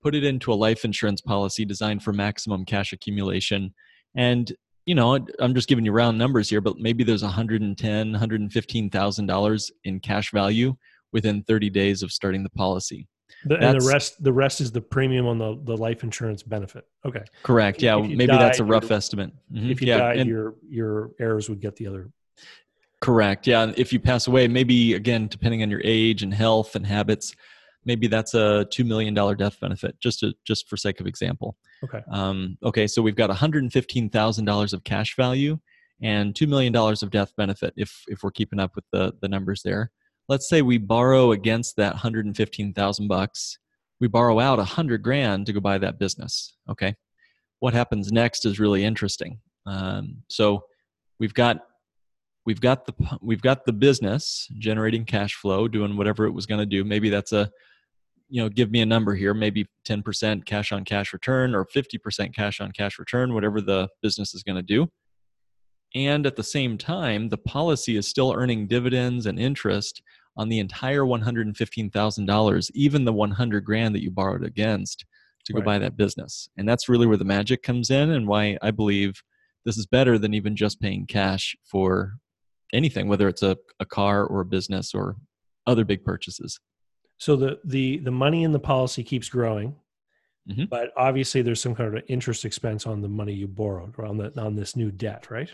put 0.01 0.15
it 0.15 0.23
into 0.23 0.53
a 0.53 0.55
life 0.55 0.85
insurance 0.85 1.21
policy 1.21 1.65
designed 1.65 2.03
for 2.03 2.13
maximum 2.13 2.65
cash 2.65 2.93
accumulation. 2.93 3.73
And, 4.15 4.51
you 4.85 4.93
know, 4.93 5.25
I'm 5.39 5.55
just 5.55 5.69
giving 5.69 5.85
you 5.85 5.91
round 5.91 6.17
numbers 6.17 6.49
here, 6.49 6.61
but 6.61 6.77
maybe 6.77 7.03
there's 7.03 7.23
$110,000, 7.23 7.77
$115,000 7.77 9.71
in 9.85 9.99
cash 10.01 10.31
value 10.31 10.75
within 11.11 11.43
30 11.43 11.69
days 11.71 12.03
of 12.03 12.11
starting 12.11 12.43
the 12.43 12.49
policy. 12.51 13.07
The, 13.45 13.55
and 13.57 13.79
the 13.79 13.87
rest, 13.87 14.21
the 14.21 14.33
rest 14.33 14.59
is 14.59 14.71
the 14.71 14.81
premium 14.81 15.27
on 15.27 15.37
the, 15.37 15.57
the 15.63 15.77
life 15.77 16.03
insurance 16.03 16.43
benefit. 16.43 16.85
Okay. 17.05 17.23
Correct. 17.43 17.81
Yeah. 17.81 17.95
Maybe 17.95 18.27
die, 18.27 18.37
that's 18.37 18.59
a 18.59 18.65
rough 18.65 18.91
estimate. 18.91 19.31
Mm-hmm. 19.53 19.69
If 19.69 19.81
you 19.81 19.87
yeah. 19.87 19.97
die, 19.97 20.13
and, 20.15 20.29
your, 20.29 20.55
your 20.67 21.11
heirs 21.19 21.47
would 21.47 21.61
get 21.61 21.75
the 21.77 21.87
other 21.87 22.11
Correct. 23.01 23.47
Yeah. 23.47 23.71
If 23.77 23.93
you 23.93 23.99
pass 23.99 24.27
away, 24.27 24.47
maybe 24.47 24.93
again, 24.93 25.27
depending 25.27 25.63
on 25.63 25.69
your 25.69 25.81
age 25.83 26.21
and 26.21 26.33
health 26.33 26.75
and 26.75 26.85
habits, 26.85 27.33
maybe 27.85 28.07
that's 28.07 28.33
a 28.33 28.65
two 28.65 28.83
million 28.83 29.13
dollar 29.13 29.35
death 29.35 29.59
benefit. 29.59 29.99
Just 30.01 30.19
to 30.19 30.33
just 30.45 30.67
for 30.67 30.75
sake 30.77 30.99
of 30.99 31.07
example. 31.07 31.55
Okay. 31.83 32.01
Um, 32.11 32.57
okay. 32.63 32.87
So 32.87 33.01
we've 33.01 33.15
got 33.15 33.29
one 33.29 33.37
hundred 33.37 33.63
and 33.63 33.71
fifteen 33.71 34.09
thousand 34.09 34.45
dollars 34.45 34.73
of 34.73 34.83
cash 34.83 35.15
value 35.15 35.59
and 36.01 36.35
two 36.35 36.47
million 36.47 36.73
dollars 36.73 37.01
of 37.01 37.09
death 37.09 37.31
benefit. 37.37 37.73
If 37.77 38.03
if 38.07 38.21
we're 38.21 38.31
keeping 38.31 38.59
up 38.59 38.75
with 38.75 38.85
the 38.91 39.13
the 39.21 39.29
numbers 39.29 39.61
there, 39.63 39.91
let's 40.27 40.49
say 40.49 40.61
we 40.61 40.77
borrow 40.77 41.31
against 41.31 41.77
that 41.77 41.95
hundred 41.95 42.25
and 42.25 42.35
fifteen 42.35 42.73
thousand 42.73 43.07
bucks. 43.07 43.57
We 44.01 44.07
borrow 44.07 44.39
out 44.39 44.59
a 44.59 44.63
hundred 44.65 45.03
grand 45.03 45.45
to 45.45 45.53
go 45.53 45.61
buy 45.61 45.77
that 45.77 45.99
business. 45.99 46.55
Okay. 46.69 46.95
What 47.59 47.73
happens 47.73 48.11
next 48.11 48.45
is 48.45 48.59
really 48.59 48.83
interesting. 48.83 49.39
Um, 49.65 50.23
so 50.29 50.63
we've 51.19 51.33
got 51.33 51.61
we've 52.45 52.61
got 52.61 52.85
the 52.85 52.93
we've 53.21 53.41
got 53.41 53.65
the 53.65 53.73
business 53.73 54.47
generating 54.57 55.05
cash 55.05 55.35
flow 55.35 55.67
doing 55.67 55.97
whatever 55.97 56.25
it 56.25 56.31
was 56.31 56.45
going 56.45 56.59
to 56.59 56.65
do. 56.65 56.83
Maybe 56.83 57.09
that's 57.09 57.31
a 57.31 57.49
you 58.29 58.41
know 58.41 58.49
give 58.49 58.71
me 58.71 58.81
a 58.81 58.85
number 58.85 59.15
here 59.15 59.33
maybe 59.33 59.65
10% 59.87 60.45
cash 60.45 60.71
on 60.71 60.85
cash 60.85 61.13
return 61.13 61.55
or 61.55 61.65
50% 61.65 62.33
cash 62.33 62.61
on 62.61 62.71
cash 62.71 62.99
return 62.99 63.33
whatever 63.33 63.59
the 63.59 63.89
business 64.01 64.33
is 64.33 64.43
going 64.43 64.55
to 64.55 64.61
do. 64.61 64.87
And 65.95 66.27
at 66.27 66.35
the 66.35 66.43
same 66.43 66.77
time 66.77 67.29
the 67.29 67.37
policy 67.37 67.97
is 67.97 68.07
still 68.07 68.33
earning 68.35 68.67
dividends 68.67 69.25
and 69.25 69.39
interest 69.39 70.01
on 70.37 70.47
the 70.47 70.59
entire 70.59 71.01
$115,000 71.01 72.71
even 72.73 73.05
the 73.05 73.13
100 73.13 73.65
grand 73.65 73.95
that 73.95 74.03
you 74.03 74.11
borrowed 74.11 74.45
against 74.45 75.05
to 75.45 75.53
go 75.53 75.59
right. 75.59 75.65
buy 75.65 75.79
that 75.79 75.97
business. 75.97 76.49
And 76.55 76.69
that's 76.69 76.87
really 76.87 77.07
where 77.07 77.17
the 77.17 77.25
magic 77.25 77.63
comes 77.63 77.89
in 77.89 78.11
and 78.11 78.27
why 78.27 78.57
I 78.61 78.71
believe 78.71 79.23
this 79.65 79.77
is 79.77 79.87
better 79.87 80.17
than 80.17 80.33
even 80.33 80.55
just 80.55 80.79
paying 80.79 81.07
cash 81.07 81.55
for 81.65 82.13
anything, 82.73 83.07
whether 83.07 83.27
it's 83.27 83.43
a, 83.43 83.57
a 83.79 83.85
car 83.85 84.25
or 84.25 84.41
a 84.41 84.45
business 84.45 84.93
or 84.93 85.15
other 85.67 85.85
big 85.85 86.03
purchases. 86.03 86.59
So 87.17 87.35
the 87.35 87.59
the 87.65 87.97
the 87.97 88.11
money 88.11 88.43
in 88.43 88.51
the 88.51 88.59
policy 88.59 89.03
keeps 89.03 89.27
growing, 89.27 89.75
mm-hmm. 90.49 90.65
but 90.69 90.91
obviously 90.95 91.41
there's 91.41 91.61
some 91.61 91.75
kind 91.75 91.95
of 91.95 92.03
interest 92.07 92.45
expense 92.45 92.87
on 92.87 93.01
the 93.01 93.09
money 93.09 93.33
you 93.33 93.47
borrowed 93.47 93.95
or 93.97 94.05
on 94.05 94.17
the 94.17 94.39
on 94.41 94.55
this 94.55 94.75
new 94.75 94.91
debt, 94.91 95.29
right? 95.29 95.53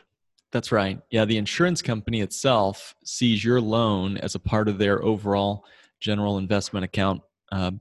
That's 0.52 0.72
right. 0.72 1.02
Yeah, 1.10 1.26
the 1.26 1.38
insurance 1.38 1.82
company 1.82 2.22
itself 2.22 2.96
sees 3.04 3.44
your 3.44 3.60
loan 3.60 4.18
as 4.18 4.36
a 4.36 4.40
part 4.40 4.70
of 4.70 4.78
their 4.78 5.04
overall 5.04 5.66
general 6.00 6.38
investment 6.38 6.86
account 6.86 7.22
uh, 7.52 7.72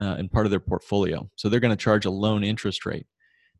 uh, 0.00 0.14
and 0.18 0.30
part 0.30 0.46
of 0.46 0.50
their 0.50 0.60
portfolio. 0.60 1.28
So 1.36 1.48
they're 1.48 1.60
going 1.60 1.76
to 1.76 1.84
charge 1.84 2.06
a 2.06 2.10
loan 2.10 2.44
interest 2.44 2.86
rate. 2.86 3.06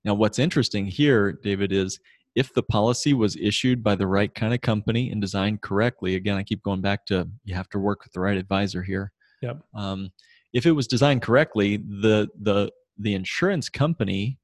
Now, 0.05 0.15
what's 0.15 0.39
interesting 0.39 0.87
here, 0.87 1.33
David, 1.33 1.73
is 1.73 1.99
if 2.37 2.53
the 2.53 2.63
policy 2.63 3.15
was 3.15 3.35
issued 3.37 3.83
by 3.83 3.97
the 3.97 4.07
right 4.07 4.33
kind 4.33 4.53
of 4.53 4.61
company 4.61 5.11
and 5.11 5.23
designed 5.23 5.63
correctly, 5.63 6.15
again, 6.15 6.37
I 6.37 6.43
keep 6.43 6.63
going 6.63 6.83
back 6.83 7.07
to 7.07 7.27
you 7.45 7.55
have 7.55 7.71
to 7.71 7.79
work 7.79 8.05
with 8.05 8.13
the 8.13 8.21
right 8.21 8.37
advisor 8.37 8.83
here. 8.83 9.11
Yep. 9.41 9.63
Um, 9.75 10.11
if 10.53 10.67
it 10.67 10.73
was 10.73 10.87
designed 10.87 11.23
correctly, 11.23 11.79
the 11.79 12.29
the 12.41 12.71
the 12.99 13.15
insurance 13.15 13.69
company 13.71 14.39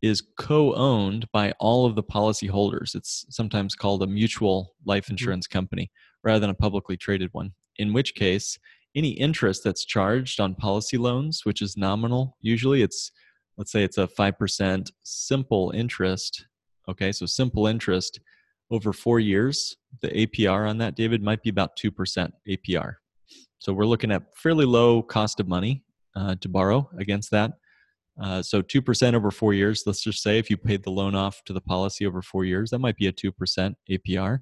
is 0.00 0.22
co-owned 0.38 1.26
by 1.32 1.52
all 1.60 1.86
of 1.86 1.94
the 1.94 2.02
policyholders. 2.02 2.94
It's 2.94 3.24
sometimes 3.30 3.74
called 3.74 4.02
a 4.02 4.06
mutual 4.06 4.74
life 4.86 5.04
mm-hmm. 5.04 5.12
insurance 5.12 5.46
mm-hmm. 5.46 5.58
company 5.58 5.90
rather 6.22 6.40
than 6.40 6.50
a 6.50 6.54
publicly 6.54 6.96
traded 6.96 7.28
one. 7.32 7.52
In 7.76 7.92
which 7.92 8.14
case, 8.14 8.58
any 8.96 9.10
interest 9.10 9.62
that's 9.64 9.84
charged 9.84 10.40
on 10.40 10.54
policy 10.54 10.96
loans, 10.96 11.42
which 11.44 11.60
is 11.60 11.76
nominal, 11.76 12.36
usually 12.40 12.80
it's 12.80 13.12
let's 13.58 13.70
say 13.70 13.84
it's 13.84 13.98
a 13.98 14.08
5% 14.08 14.90
simple 15.04 15.70
interest 15.74 16.46
Okay, 16.88 17.12
so 17.12 17.26
simple 17.26 17.66
interest 17.66 18.20
over 18.70 18.92
four 18.92 19.20
years, 19.20 19.76
the 20.00 20.08
APR 20.08 20.68
on 20.68 20.78
that, 20.78 20.96
David, 20.96 21.22
might 21.22 21.42
be 21.42 21.50
about 21.50 21.76
2% 21.76 22.30
APR. 22.48 22.94
So 23.58 23.72
we're 23.72 23.86
looking 23.86 24.12
at 24.12 24.22
fairly 24.36 24.64
low 24.64 25.02
cost 25.02 25.40
of 25.40 25.48
money 25.48 25.82
uh, 26.16 26.36
to 26.40 26.48
borrow 26.48 26.88
against 26.98 27.30
that. 27.30 27.52
Uh, 28.20 28.42
so 28.42 28.62
2% 28.62 29.14
over 29.14 29.30
four 29.30 29.54
years, 29.54 29.82
let's 29.86 30.02
just 30.02 30.22
say 30.22 30.38
if 30.38 30.48
you 30.48 30.56
paid 30.56 30.84
the 30.84 30.90
loan 30.90 31.14
off 31.14 31.42
to 31.44 31.52
the 31.52 31.60
policy 31.60 32.06
over 32.06 32.22
four 32.22 32.44
years, 32.44 32.70
that 32.70 32.78
might 32.78 32.96
be 32.96 33.06
a 33.06 33.12
2% 33.12 33.74
APR. 33.90 34.38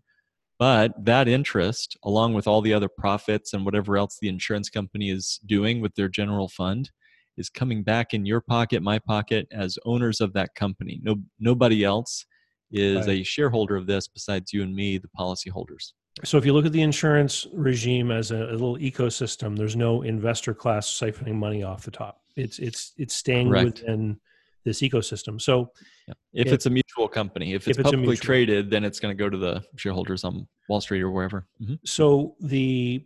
But 0.59 0.93
that 1.05 1.27
interest, 1.27 1.97
along 2.05 2.35
with 2.35 2.47
all 2.47 2.61
the 2.61 2.75
other 2.75 2.89
profits 2.89 3.53
and 3.53 3.65
whatever 3.65 3.97
else 3.97 4.19
the 4.21 4.29
insurance 4.29 4.69
company 4.69 5.11
is 5.11 5.41
doing 5.47 5.81
with 5.81 5.95
their 5.95 6.09
general 6.09 6.49
fund, 6.49 6.91
is 7.37 7.49
coming 7.49 7.83
back 7.83 8.13
in 8.13 8.27
your 8.27 8.41
pocket, 8.41 8.83
my 8.83 8.99
pocket, 8.99 9.49
as 9.51 9.79
owners 9.87 10.21
of 10.21 10.35
that 10.35 10.55
company. 10.55 11.01
No, 11.03 11.17
nobody 11.41 11.83
else 11.83 12.27
is 12.73 13.07
right. 13.07 13.21
a 13.21 13.23
shareholder 13.23 13.76
of 13.76 13.87
this 13.87 14.09
besides 14.09 14.52
you 14.52 14.62
and 14.62 14.75
me, 14.75 14.99
the 14.99 15.09
policyholders. 15.19 15.93
So 16.25 16.37
if 16.37 16.45
you 16.45 16.52
look 16.52 16.67
at 16.67 16.73
the 16.73 16.83
insurance 16.83 17.47
regime 17.52 18.11
as 18.11 18.31
a, 18.31 18.37
a 18.37 18.52
little 18.52 18.76
ecosystem, 18.76 19.57
there's 19.57 19.76
no 19.76 20.02
investor 20.02 20.52
class 20.52 20.87
siphoning 20.87 21.35
money 21.35 21.62
off 21.62 21.85
the 21.85 21.91
top. 21.91 22.21
It's 22.37 22.59
it's 22.59 22.93
it's 22.99 23.14
staying 23.14 23.49
Correct. 23.49 23.81
within 23.81 24.21
this 24.64 24.81
ecosystem. 24.81 25.41
So 25.41 25.71
yeah. 26.07 26.14
if, 26.33 26.47
if, 26.47 26.52
it's 26.52 26.67
a 26.67 26.71
mutual 26.71 27.09
company, 27.09 27.55
if 27.55 27.67
it's, 27.67 27.79
if 27.79 27.81
it's 27.81 27.91
publicly 27.91 28.17
traded, 28.17 28.71
then 28.71 28.85
it's 28.85 29.00
going 29.00 29.17
to 29.17 29.21
go 29.21 29.29
to 29.29 29.37
the 29.37 29.62
shareholders 29.76 30.25
on 30.25 30.47
Wall 30.69 30.81
Street 30.81 31.02
or 31.02 31.11
wherever. 31.11 31.47
Mm-hmm. 31.61 31.75
So 31.85 32.37
the 32.41 33.05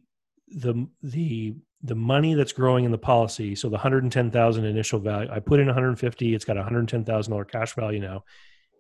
the 0.49 0.87
the 1.03 1.55
the 1.83 1.95
money 1.95 2.35
that's 2.35 2.53
growing 2.53 2.85
in 2.85 2.91
the 2.91 2.99
policy, 2.99 3.55
so 3.55 3.69
the 3.69 3.75
110,000 3.75 4.65
initial 4.65 4.99
value, 4.99 5.29
I 5.31 5.39
put 5.39 5.61
in 5.61 5.67
150, 5.67 6.35
it's 6.35 6.45
got 6.45 6.57
a 6.57 6.63
$110,000 6.63 7.51
cash 7.51 7.75
value 7.75 8.01
now. 8.01 8.25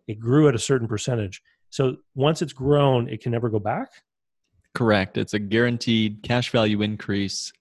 It 0.06 0.20
grew 0.20 0.48
at 0.48 0.54
a 0.54 0.58
certain 0.58 0.88
percentage. 0.88 1.42
So 1.70 1.96
once 2.14 2.42
it's 2.42 2.52
grown, 2.52 3.08
it 3.08 3.20
can 3.20 3.32
never 3.32 3.48
go 3.48 3.58
back? 3.58 3.88
Correct. 4.74 5.16
It's 5.16 5.34
a 5.34 5.38
guaranteed 5.38 6.22
cash 6.22 6.50
value 6.50 6.82
increase 6.82 7.52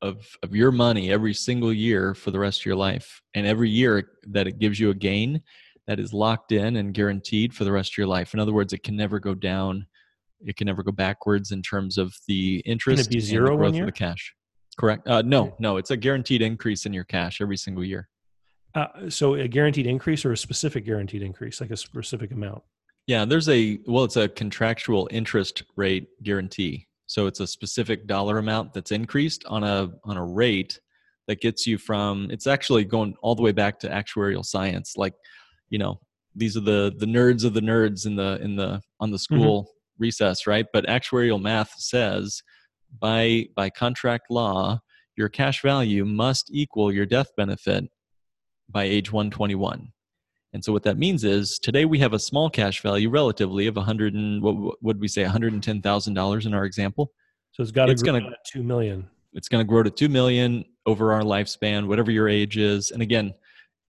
of, 0.00 0.26
of 0.42 0.54
your 0.54 0.72
money 0.72 1.12
every 1.12 1.34
single 1.34 1.72
year 1.72 2.14
for 2.14 2.30
the 2.30 2.38
rest 2.38 2.60
of 2.60 2.66
your 2.66 2.76
life. 2.76 3.22
And 3.34 3.46
every 3.46 3.70
year 3.70 4.10
that 4.28 4.46
it 4.46 4.58
gives 4.58 4.80
you 4.80 4.90
a 4.90 4.94
gain 4.94 5.42
that 5.86 6.00
is 6.00 6.12
locked 6.12 6.52
in 6.52 6.76
and 6.76 6.94
guaranteed 6.94 7.54
for 7.54 7.64
the 7.64 7.72
rest 7.72 7.92
of 7.92 7.98
your 7.98 8.06
life. 8.06 8.34
In 8.34 8.40
other 8.40 8.52
words, 8.52 8.72
it 8.72 8.82
can 8.82 8.96
never 8.96 9.18
go 9.20 9.34
down. 9.34 9.86
It 10.40 10.56
can 10.56 10.66
never 10.66 10.82
go 10.82 10.92
backwards 10.92 11.52
in 11.52 11.62
terms 11.62 11.98
of 11.98 12.14
the 12.26 12.62
interest 12.66 13.04
can 13.04 13.12
it 13.12 13.14
be 13.14 13.20
zero 13.20 13.46
and 13.46 13.54
the 13.54 13.56
growth 13.58 13.80
of 13.80 13.86
the 13.86 13.92
cash. 13.92 14.34
Correct. 14.78 15.06
Uh, 15.06 15.22
no, 15.22 15.54
no, 15.58 15.76
it's 15.76 15.90
a 15.90 15.96
guaranteed 15.96 16.42
increase 16.42 16.86
in 16.86 16.92
your 16.92 17.04
cash 17.04 17.40
every 17.40 17.56
single 17.56 17.84
year. 17.84 18.08
Uh, 18.74 19.10
so 19.10 19.34
a 19.34 19.48
guaranteed 19.48 19.86
increase 19.86 20.24
or 20.24 20.32
a 20.32 20.36
specific 20.36 20.84
guaranteed 20.84 21.22
increase, 21.22 21.60
like 21.60 21.70
a 21.70 21.76
specific 21.76 22.30
amount? 22.32 22.62
Yeah, 23.06 23.24
there's 23.24 23.48
a 23.48 23.78
well, 23.86 24.04
it's 24.04 24.16
a 24.16 24.28
contractual 24.28 25.08
interest 25.10 25.62
rate 25.76 26.08
guarantee. 26.22 26.86
So 27.06 27.26
it's 27.26 27.40
a 27.40 27.46
specific 27.46 28.06
dollar 28.06 28.38
amount 28.38 28.72
that's 28.72 28.92
increased 28.92 29.44
on 29.46 29.64
a 29.64 29.90
on 30.04 30.16
a 30.16 30.24
rate 30.24 30.80
that 31.28 31.40
gets 31.40 31.66
you 31.66 31.78
from 31.78 32.30
it's 32.30 32.46
actually 32.46 32.84
going 32.84 33.14
all 33.22 33.34
the 33.34 33.42
way 33.42 33.52
back 33.52 33.78
to 33.80 33.88
actuarial 33.88 34.44
science. 34.44 34.94
Like, 34.96 35.14
you 35.68 35.78
know, 35.78 36.00
these 36.34 36.56
are 36.56 36.60
the 36.60 36.92
the 36.96 37.06
nerds 37.06 37.44
of 37.44 37.54
the 37.54 37.60
nerds 37.60 38.06
in 38.06 38.16
the 38.16 38.40
in 38.40 38.56
the 38.56 38.80
on 39.00 39.10
the 39.10 39.16
mm-hmm. 39.16 39.36
school 39.36 39.62
mm-hmm. 39.62 40.02
recess, 40.02 40.46
right? 40.46 40.66
But 40.72 40.86
actuarial 40.86 41.40
math 41.40 41.74
says 41.76 42.42
by 42.98 43.46
by 43.56 43.68
contract 43.68 44.26
law, 44.30 44.80
your 45.16 45.28
cash 45.28 45.60
value 45.60 46.04
must 46.04 46.50
equal 46.52 46.92
your 46.92 47.06
death 47.06 47.28
benefit 47.36 47.84
by 48.72 48.84
age 48.84 49.12
121. 49.12 49.92
And 50.54 50.62
so 50.62 50.72
what 50.72 50.82
that 50.82 50.98
means 50.98 51.24
is 51.24 51.58
today 51.58 51.84
we 51.84 51.98
have 51.98 52.12
a 52.12 52.18
small 52.18 52.50
cash 52.50 52.82
value 52.82 53.08
relatively 53.08 53.66
of 53.66 53.76
100 53.76 54.14
and 54.14 54.42
what 54.42 54.82
would 54.82 55.00
we 55.00 55.08
say 55.08 55.24
$110,000 55.24 56.46
in 56.46 56.54
our 56.54 56.64
example. 56.64 57.12
So 57.52 57.62
it's 57.62 57.72
got 57.72 57.86
to 57.86 57.94
grow 57.94 58.20
to 58.20 58.36
2 58.52 58.62
million. 58.62 59.08
It's 59.32 59.48
going 59.48 59.64
to 59.64 59.68
grow 59.68 59.82
to 59.82 59.90
2 59.90 60.08
million 60.08 60.64
over 60.84 61.12
our 61.12 61.22
lifespan 61.22 61.86
whatever 61.86 62.10
your 62.10 62.28
age 62.28 62.58
is. 62.58 62.90
And 62.90 63.02
again, 63.02 63.32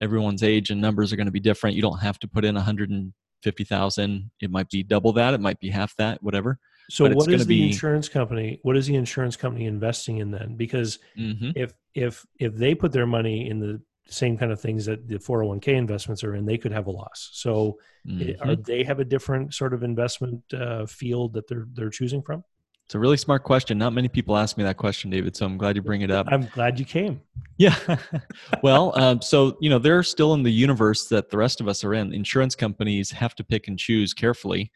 everyone's 0.01 0.43
age 0.43 0.69
and 0.69 0.79
numbers 0.79 1.11
are 1.11 1.15
going 1.15 1.27
to 1.27 1.31
be 1.31 1.39
different. 1.39 1.75
You 1.75 1.81
don't 1.81 1.99
have 1.99 2.19
to 2.19 2.27
put 2.27 2.46
in 2.46 2.55
150,000. 2.55 4.31
It 4.41 4.51
might 4.51 4.69
be 4.69 4.83
double 4.83 5.11
that, 5.13 5.33
it 5.33 5.41
might 5.41 5.59
be 5.59 5.69
half 5.69 5.96
that, 5.98 6.22
whatever. 6.24 6.59
So 6.89 7.09
what 7.09 7.31
is 7.31 7.46
the 7.46 7.61
be, 7.61 7.67
insurance 7.67 8.09
company 8.09 8.59
what 8.63 8.75
is 8.75 8.87
the 8.87 8.96
insurance 8.96 9.37
company 9.37 9.65
investing 9.65 10.17
in 10.17 10.31
then? 10.31 10.55
Because 10.55 11.00
mm-hmm. 11.17 11.51
if 11.55 11.74
if 11.96 12.25
if 12.39 12.55
they 12.55 12.75
put 12.75 12.91
their 12.91 13.07
money 13.07 13.50
in 13.50 13.59
the 13.59 13.81
same 14.07 14.37
kind 14.37 14.51
of 14.51 14.59
things 14.59 14.85
that 14.85 15.07
the 15.07 15.16
401k 15.16 15.70
investments 15.70 16.24
are 16.24 16.35
in, 16.35 16.46
they 16.46 16.57
could 16.57 16.72
have 16.72 16.87
a 16.87 16.92
loss. 16.92 17.29
So, 17.33 17.77
mm-hmm. 18.07 18.48
are 18.48 18.55
they 18.55 18.83
have 18.83 19.00
a 19.00 19.05
different 19.05 19.53
sort 19.53 19.74
of 19.74 19.83
investment 19.83 20.42
uh, 20.53 20.85
field 20.85 21.33
that 21.33 21.48
they're 21.48 21.68
they're 21.74 21.89
choosing 21.89 22.22
from? 22.22 22.44
It's 22.85 22.96
a 22.96 23.00
really 23.00 23.18
smart 23.18 23.44
question. 23.44 23.77
Not 23.77 23.94
many 23.94 24.09
people 24.09 24.35
ask 24.35 24.57
me 24.57 24.63
that 24.66 24.77
question, 24.77 25.09
David. 25.09 25.35
So 25.35 25.46
I'm 25.46 25.57
glad 25.57 25.75
you 25.75 25.81
bring 25.81 26.01
it 26.01 26.11
up. 26.11 26.27
I'm 26.29 26.46
glad 26.48 26.77
you 26.77 26.85
came. 26.85 27.22
Yeah. 27.57 27.75
well, 28.61 28.92
um, 29.00 29.22
so 29.22 29.57
you 29.61 29.70
know 29.70 29.79
they're 29.79 30.03
still 30.03 30.33
in 30.33 30.44
the 30.44 30.51
universe 30.51 31.07
that 31.07 31.29
the 31.29 31.37
rest 31.37 31.61
of 31.61 31.68
us 31.68 31.83
are 31.83 31.94
in. 31.94 32.13
Insurance 32.13 32.55
companies 32.55 33.09
have 33.11 33.35
to 33.35 33.44
pick 33.44 33.68
and 33.68 33.79
choose 33.79 34.13
carefully. 34.13 34.72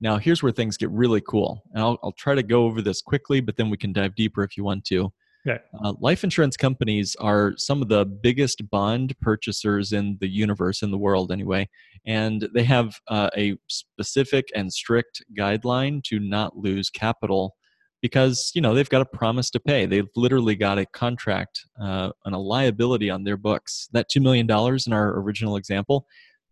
Now, 0.00 0.18
here's 0.18 0.42
where 0.42 0.50
things 0.50 0.76
get 0.76 0.90
really 0.90 1.20
cool, 1.20 1.62
and 1.72 1.82
I'll, 1.82 1.96
I'll 2.02 2.12
try 2.12 2.34
to 2.34 2.42
go 2.42 2.64
over 2.64 2.82
this 2.82 3.00
quickly, 3.00 3.40
but 3.40 3.56
then 3.56 3.70
we 3.70 3.76
can 3.76 3.92
dive 3.92 4.16
deeper 4.16 4.42
if 4.42 4.56
you 4.56 4.64
want 4.64 4.84
to. 4.86 5.12
Okay. 5.46 5.60
Uh, 5.82 5.94
life 6.00 6.22
insurance 6.22 6.56
companies 6.56 7.16
are 7.18 7.54
some 7.56 7.82
of 7.82 7.88
the 7.88 8.04
biggest 8.04 8.70
bond 8.70 9.18
purchasers 9.20 9.92
in 9.92 10.16
the 10.20 10.28
universe, 10.28 10.82
in 10.82 10.92
the 10.92 10.98
world 10.98 11.32
anyway, 11.32 11.68
and 12.06 12.48
they 12.54 12.62
have 12.62 12.94
uh, 13.08 13.28
a 13.36 13.56
specific 13.68 14.46
and 14.54 14.72
strict 14.72 15.24
guideline 15.36 16.02
to 16.04 16.20
not 16.20 16.56
lose 16.56 16.90
capital 16.90 17.56
because 18.02 18.52
you 18.54 18.60
know 18.60 18.72
they've 18.72 18.88
got 18.88 19.02
a 19.02 19.06
promise 19.06 19.50
to 19.50 19.60
pay. 19.60 19.84
They've 19.84 20.08
literally 20.14 20.54
got 20.54 20.78
a 20.78 20.86
contract 20.86 21.66
uh, 21.80 22.10
and 22.24 22.34
a 22.34 22.38
liability 22.38 23.10
on 23.10 23.24
their 23.24 23.36
books. 23.36 23.88
That 23.92 24.08
two 24.08 24.20
million 24.20 24.46
dollars 24.46 24.86
in 24.86 24.92
our 24.92 25.18
original 25.18 25.56
example, 25.56 26.06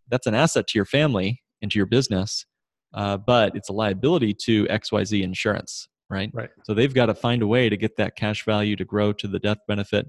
that's 0.09 0.27
an 0.27 0.35
asset 0.35 0.67
to 0.67 0.77
your 0.77 0.85
family 0.85 1.41
and 1.61 1.71
to 1.71 1.79
your 1.79 1.85
business, 1.85 2.45
uh, 2.93 3.15
but 3.17 3.55
it's 3.55 3.69
a 3.69 3.73
liability 3.73 4.33
to 4.45 4.65
XYZ 4.65 5.23
Insurance 5.23 5.87
right? 6.11 6.29
Right. 6.33 6.49
So 6.65 6.73
they've 6.73 6.93
got 6.93 7.07
to 7.07 7.15
find 7.15 7.41
a 7.41 7.47
way 7.47 7.69
to 7.69 7.77
get 7.77 7.97
that 7.97 8.15
cash 8.15 8.45
value 8.45 8.75
to 8.75 8.85
grow 8.85 9.13
to 9.13 9.27
the 9.27 9.39
death 9.39 9.59
benefit. 9.67 10.07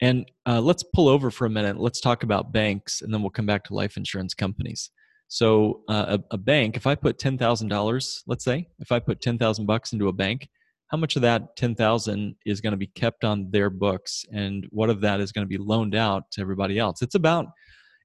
And 0.00 0.30
uh, 0.44 0.60
let's 0.60 0.82
pull 0.82 1.08
over 1.08 1.30
for 1.30 1.46
a 1.46 1.50
minute. 1.50 1.78
Let's 1.78 2.00
talk 2.00 2.22
about 2.22 2.52
banks, 2.52 3.00
and 3.00 3.12
then 3.12 3.22
we'll 3.22 3.30
come 3.30 3.46
back 3.46 3.64
to 3.64 3.74
life 3.74 3.96
insurance 3.96 4.34
companies. 4.34 4.90
So 5.28 5.80
uh, 5.88 6.18
a, 6.18 6.34
a, 6.34 6.38
bank, 6.38 6.76
if 6.76 6.86
I 6.86 6.94
put 6.94 7.18
ten 7.18 7.38
thousand 7.38 7.68
dollars, 7.68 8.22
let's 8.26 8.44
say, 8.44 8.68
if 8.78 8.92
I 8.92 8.98
put 8.98 9.22
ten 9.22 9.38
thousand 9.38 9.66
bucks 9.66 9.92
into 9.92 10.08
a 10.08 10.12
bank, 10.12 10.48
how 10.88 10.98
much 10.98 11.16
of 11.16 11.22
that 11.22 11.56
ten 11.56 11.74
thousand 11.74 12.36
is 12.44 12.60
going 12.60 12.72
to 12.72 12.76
be 12.76 12.88
kept 12.88 13.24
on 13.24 13.50
their 13.50 13.70
books, 13.70 14.24
and 14.32 14.66
what 14.70 14.90
of 14.90 15.00
that 15.00 15.20
is 15.20 15.32
going 15.32 15.44
to 15.44 15.48
be 15.48 15.58
loaned 15.58 15.94
out 15.94 16.30
to 16.32 16.42
everybody 16.42 16.78
else? 16.78 17.00
It's 17.00 17.14
about 17.14 17.46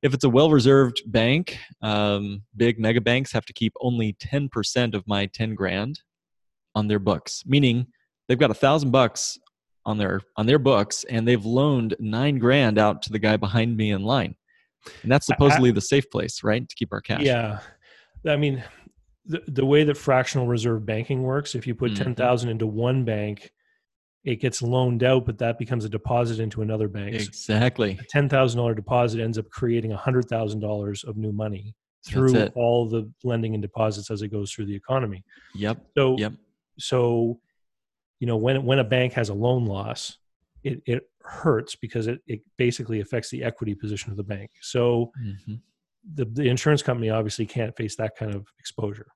if 0.02 0.14
it's 0.16 0.24
a 0.24 0.30
well-reserved 0.30 1.04
bank, 1.06 1.60
um, 1.84 2.42
big 2.56 2.80
mega 2.80 3.02
banks 3.02 3.32
have 3.34 3.46
to 3.46 3.54
keep 3.54 3.74
only 3.82 4.14
ten 4.14 4.48
percent 4.48 4.96
of 4.96 5.06
my 5.08 5.26
ten 5.26 5.56
grand 5.56 6.00
on 6.76 6.88
their 6.88 7.00
books, 7.00 7.44
meaning 7.46 7.88
they've 8.28 8.40
got 8.40 8.52
a 8.52 8.56
thousand 8.56 8.92
bucks 8.92 9.38
on 9.86 9.98
their 9.98 10.22
on 10.38 10.46
their 10.46 10.60
books 10.60 11.04
and 11.10 11.28
they've 11.28 11.46
loaned 11.46 11.96
nine 12.00 12.38
grand 12.38 12.78
out 12.78 13.02
to 13.04 13.12
the 13.12 13.20
guy 13.20 13.38
behind 13.38 13.76
me 13.76 13.92
in 13.92 14.04
line. 14.04 14.36
And 15.04 15.12
that's 15.12 15.26
supposedly 15.26 15.70
I, 15.70 15.74
the 15.74 15.82
safe 15.82 16.10
place, 16.10 16.44
right? 16.44 16.68
To 16.68 16.76
keep 16.76 16.92
our 16.92 17.02
cash. 17.02 17.22
Yeah. 17.22 17.60
I 18.28 18.36
mean, 18.36 18.64
the, 19.26 19.44
the 19.48 19.66
way 19.66 19.84
that 19.84 19.98
fractional 19.98 20.48
reserve 20.48 20.86
banking 20.86 21.24
works, 21.24 21.56
if 21.56 21.68
you 21.68 21.76
put 21.76 21.92
mm-hmm. 21.92 22.04
10,000 22.04 22.50
into 22.50 22.66
one 22.66 23.04
bank, 23.04 23.52
it 24.24 24.38
gets 24.38 24.62
loaned 24.62 25.04
out, 25.04 25.26
but 25.26 25.38
that 25.40 25.60
becomes 25.60 25.86
a 25.86 25.90
deposit 25.90 26.40
into 26.40 26.62
another 26.62 26.88
bank. 26.88 27.16
Exactly. 27.16 28.00
A 28.00 28.18
$10,000 28.18 28.76
deposit 28.76 29.20
ends 29.20 29.38
up 29.38 29.50
creating 29.50 29.92
$100,000 29.92 31.04
of 31.06 31.18
new 31.18 31.32
money 31.32 31.76
through 32.04 32.48
all 32.56 32.88
the 32.88 33.12
lending 33.24 33.54
and 33.54 33.62
deposits 33.62 34.10
as 34.10 34.24
it 34.24 34.30
goes 34.30 34.52
through 34.52 34.66
the 34.66 34.76
economy. 34.76 35.24
Yep. 35.54 35.78
So 35.96 36.16
yep 36.18 36.34
so 36.80 37.40
you 38.20 38.28
know 38.28 38.38
when 38.38 38.64
when 38.64 38.80
a 38.80 38.84
bank 38.84 39.14
has 39.14 39.30
a 39.30 39.34
loan 39.34 39.66
loss 39.66 40.18
it, 40.64 40.82
it 40.86 41.04
hurts 41.24 41.76
because 41.76 42.08
it, 42.08 42.20
it 42.28 42.42
basically 42.58 43.02
affects 43.02 43.30
the 43.30 43.44
equity 43.44 43.76
position 43.76 44.12
of 44.12 44.18
the 44.18 44.24
bank 44.24 44.50
so 44.62 45.12
mm-hmm. 45.22 45.56
the, 46.16 46.26
the 46.26 46.48
insurance 46.48 46.82
company 46.82 47.10
obviously 47.10 47.46
can't 47.46 47.76
face 47.76 47.96
that 47.96 48.16
kind 48.16 48.34
of 48.34 48.48
exposure 48.60 49.08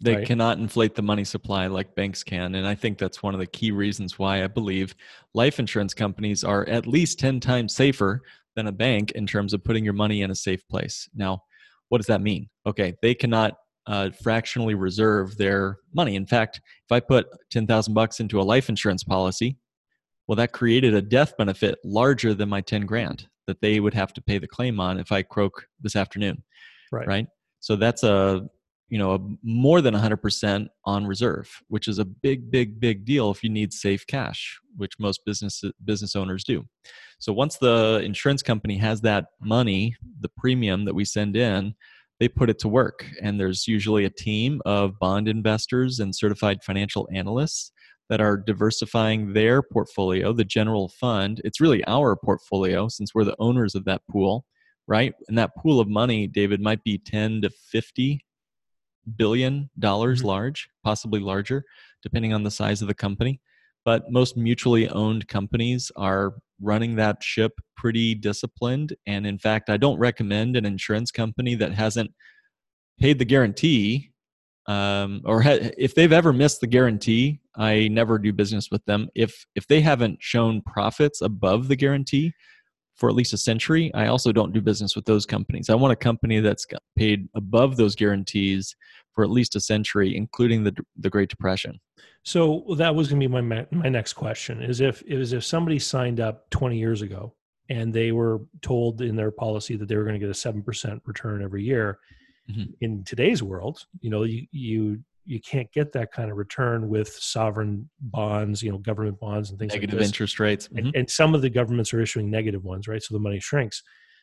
they 0.00 0.16
right? 0.16 0.26
cannot 0.26 0.58
inflate 0.58 0.94
the 0.94 1.02
money 1.02 1.24
supply 1.24 1.66
like 1.66 1.94
banks 1.94 2.22
can 2.22 2.54
and 2.54 2.66
i 2.66 2.74
think 2.74 2.98
that's 2.98 3.22
one 3.22 3.34
of 3.34 3.40
the 3.40 3.46
key 3.46 3.70
reasons 3.70 4.18
why 4.18 4.42
i 4.42 4.46
believe 4.46 4.94
life 5.34 5.58
insurance 5.58 5.94
companies 5.94 6.44
are 6.44 6.68
at 6.68 6.86
least 6.86 7.18
10 7.18 7.40
times 7.40 7.74
safer 7.74 8.20
than 8.54 8.66
a 8.66 8.72
bank 8.72 9.12
in 9.12 9.26
terms 9.26 9.52
of 9.52 9.64
putting 9.64 9.84
your 9.84 9.92
money 9.92 10.22
in 10.22 10.30
a 10.30 10.34
safe 10.34 10.66
place 10.68 11.08
now 11.14 11.42
what 11.88 11.98
does 11.98 12.06
that 12.06 12.20
mean 12.20 12.48
okay 12.66 12.94
they 13.02 13.14
cannot 13.14 13.54
uh, 13.86 14.10
fractionally 14.22 14.74
reserve 14.74 15.36
their 15.36 15.78
money. 15.94 16.16
In 16.16 16.26
fact, 16.26 16.60
if 16.84 16.92
I 16.92 17.00
put 17.00 17.26
ten 17.50 17.66
thousand 17.66 17.94
bucks 17.94 18.20
into 18.20 18.40
a 18.40 18.42
life 18.42 18.68
insurance 18.68 19.04
policy, 19.04 19.56
well, 20.26 20.36
that 20.36 20.52
created 20.52 20.94
a 20.94 21.02
death 21.02 21.36
benefit 21.36 21.78
larger 21.84 22.34
than 22.34 22.48
my 22.48 22.60
ten 22.60 22.86
grand 22.86 23.26
that 23.46 23.60
they 23.60 23.80
would 23.80 23.94
have 23.94 24.12
to 24.14 24.22
pay 24.22 24.38
the 24.38 24.46
claim 24.46 24.78
on 24.80 24.98
if 24.98 25.10
I 25.10 25.22
croak 25.22 25.66
this 25.80 25.96
afternoon. 25.96 26.42
Right. 26.92 27.06
Right. 27.06 27.26
So 27.60 27.76
that's 27.76 28.02
a 28.02 28.48
you 28.92 28.98
know 28.98 29.14
a, 29.14 29.18
more 29.42 29.80
than 29.80 29.94
100% 29.94 30.68
on 30.84 31.06
reserve 31.06 31.50
which 31.68 31.88
is 31.88 31.98
a 31.98 32.04
big 32.04 32.50
big 32.50 32.78
big 32.78 33.06
deal 33.06 33.30
if 33.30 33.42
you 33.42 33.48
need 33.48 33.72
safe 33.72 34.06
cash 34.06 34.60
which 34.76 34.92
most 35.00 35.24
business 35.24 35.64
business 35.84 36.14
owners 36.14 36.44
do 36.44 36.62
so 37.18 37.32
once 37.32 37.56
the 37.56 38.02
insurance 38.04 38.42
company 38.42 38.76
has 38.76 39.00
that 39.00 39.24
money 39.40 39.96
the 40.20 40.28
premium 40.36 40.84
that 40.84 40.94
we 40.94 41.06
send 41.06 41.36
in 41.36 41.74
they 42.22 42.28
put 42.28 42.48
it 42.48 42.60
to 42.60 42.68
work 42.68 43.04
and 43.20 43.40
there's 43.40 43.66
usually 43.66 44.04
a 44.04 44.10
team 44.10 44.62
of 44.64 44.96
bond 45.00 45.26
investors 45.26 45.98
and 45.98 46.14
certified 46.14 46.62
financial 46.62 47.08
analysts 47.12 47.72
that 48.08 48.20
are 48.20 48.36
diversifying 48.36 49.32
their 49.32 49.60
portfolio 49.60 50.32
the 50.32 50.44
general 50.44 50.88
fund 50.88 51.40
it's 51.44 51.60
really 51.60 51.84
our 51.88 52.14
portfolio 52.14 52.86
since 52.86 53.12
we're 53.12 53.24
the 53.24 53.34
owners 53.40 53.74
of 53.74 53.84
that 53.84 54.02
pool 54.08 54.44
right 54.86 55.14
and 55.26 55.36
that 55.36 55.50
pool 55.56 55.80
of 55.80 55.88
money 55.88 56.28
david 56.28 56.60
might 56.60 56.84
be 56.84 56.96
10 56.96 57.42
to 57.42 57.50
50 57.50 58.24
billion 59.16 59.70
dollars 59.78 60.20
mm-hmm. 60.20 60.28
large, 60.28 60.68
possibly 60.84 61.20
larger, 61.20 61.64
depending 62.02 62.32
on 62.32 62.42
the 62.42 62.50
size 62.50 62.82
of 62.82 62.88
the 62.88 62.94
company. 62.94 63.40
But 63.84 64.10
most 64.10 64.36
mutually 64.36 64.88
owned 64.88 65.28
companies 65.28 65.90
are 65.96 66.34
running 66.60 66.96
that 66.96 67.22
ship 67.22 67.52
pretty 67.76 68.14
disciplined. 68.14 68.94
And 69.06 69.26
in 69.26 69.38
fact, 69.38 69.68
I 69.70 69.76
don't 69.76 69.98
recommend 69.98 70.56
an 70.56 70.64
insurance 70.64 71.10
company 71.10 71.54
that 71.56 71.74
hasn't 71.74 72.12
paid 73.00 73.18
the 73.18 73.24
guarantee 73.24 74.10
um, 74.66 75.22
or 75.24 75.42
ha- 75.42 75.70
if 75.76 75.96
they've 75.96 76.12
ever 76.12 76.32
missed 76.32 76.60
the 76.60 76.68
guarantee 76.68 77.40
i 77.56 77.88
never 77.88 78.16
do 78.16 78.32
business 78.32 78.68
with 78.70 78.84
them 78.84 79.08
if 79.16 79.44
if 79.56 79.66
they 79.66 79.80
haven't 79.80 80.18
shown 80.20 80.62
profits 80.62 81.20
above 81.20 81.66
the 81.66 81.74
guarantee 81.74 82.32
for 82.96 83.08
at 83.08 83.14
least 83.14 83.32
a 83.32 83.38
century, 83.38 83.90
I 83.94 84.06
also 84.06 84.32
don't 84.32 84.52
do 84.52 84.60
business 84.60 84.94
with 84.94 85.06
those 85.06 85.26
companies. 85.26 85.70
I 85.70 85.74
want 85.74 85.92
a 85.92 85.96
company 85.96 86.40
that's 86.40 86.66
paid 86.96 87.28
above 87.34 87.76
those 87.76 87.96
guarantees 87.96 88.76
for 89.14 89.24
at 89.24 89.30
least 89.30 89.56
a 89.56 89.60
century, 89.60 90.16
including 90.16 90.64
the 90.64 90.74
the 90.96 91.10
Great 91.10 91.28
Depression. 91.28 91.80
So 92.24 92.64
that 92.76 92.94
was 92.94 93.08
going 93.08 93.20
to 93.20 93.28
be 93.28 93.32
my 93.32 93.66
my 93.70 93.88
next 93.88 94.14
question: 94.14 94.62
is 94.62 94.80
if 94.80 95.02
is 95.06 95.32
if 95.32 95.44
somebody 95.44 95.78
signed 95.78 96.20
up 96.20 96.48
20 96.50 96.78
years 96.78 97.02
ago 97.02 97.34
and 97.68 97.92
they 97.92 98.12
were 98.12 98.40
told 98.60 99.00
in 99.00 99.16
their 99.16 99.30
policy 99.30 99.76
that 99.76 99.88
they 99.88 99.96
were 99.96 100.04
going 100.04 100.14
to 100.14 100.18
get 100.18 100.28
a 100.28 100.34
seven 100.34 100.62
percent 100.62 101.02
return 101.06 101.42
every 101.42 101.62
year. 101.62 101.98
Mm-hmm. 102.50 102.72
In 102.80 103.04
today's 103.04 103.42
world, 103.42 103.86
you 104.00 104.10
know, 104.10 104.24
you 104.24 104.46
you 104.50 104.98
you 105.24 105.40
can't 105.40 105.70
get 105.72 105.92
that 105.92 106.12
kind 106.12 106.30
of 106.30 106.36
return 106.36 106.88
with 106.88 107.08
sovereign 107.08 107.88
bonds, 108.00 108.62
you 108.62 108.72
know, 108.72 108.78
government 108.78 109.20
bonds 109.20 109.50
and 109.50 109.58
things 109.58 109.72
negative 109.72 109.98
like 109.98 110.06
interest 110.06 110.40
rates. 110.40 110.68
Mm-hmm. 110.68 110.78
And, 110.78 110.96
and, 110.96 111.10
some 111.10 111.34
of 111.34 111.42
the 111.42 111.50
governments 111.50 111.94
are 111.94 112.00
issuing 112.00 112.28
negative 112.28 112.64
ones, 112.64 112.88
right? 112.88 113.02
So 113.02 113.14
the 113.14 113.20
money 113.20 113.38
shrinks. 113.38 113.82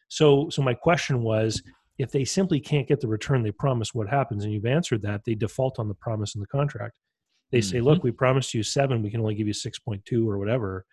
So, 0.10 0.50
so 0.50 0.62
my 0.62 0.74
question 0.74 1.24
was, 1.24 1.62
if 2.00 2.12
they 2.12 2.24
simply 2.24 2.60
can't 2.60 2.88
get 2.88 3.02
the 3.02 3.08
return 3.08 3.44
they 3.44 3.52
promised, 3.52 3.94
what 3.94 4.10
happens? 4.10 4.44
And 4.44 4.54
you've 4.54 4.66
answered 4.66 5.02
that 5.04 5.22
they 5.26 5.36
default 5.36 5.78
on 5.78 5.90
the 5.90 5.94
promise 5.94 6.34
in 6.34 6.42
the 6.42 6.48
contract. 6.48 6.96
They 7.52 7.60
mm-hmm. 7.60 7.70
say, 7.70 7.82
look, 7.82 8.04
we 8.04 8.12
promised 8.12 8.54
you 8.54 8.64
seven, 8.64 9.04
we 9.04 9.12
can 9.12 9.20
only 9.20 9.36
give 9.36 9.48
you 9.48 9.54
6.2 9.54 10.26
or 10.26 10.38
whatever. 10.38 10.86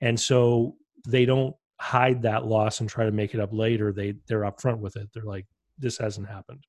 And 0.00 0.20
so 0.20 0.76
they 1.08 1.24
don't 1.24 1.56
hide 1.80 2.22
that 2.22 2.46
loss 2.46 2.80
and 2.80 2.88
try 2.88 3.04
to 3.06 3.10
make 3.10 3.34
it 3.34 3.40
up 3.40 3.50
later. 3.52 3.92
They 3.92 4.14
they're 4.28 4.42
upfront 4.42 4.78
with 4.78 4.96
it. 4.96 5.08
They're 5.14 5.24
like, 5.24 5.46
this 5.78 5.98
hasn't 5.98 6.28
happened. 6.28 6.64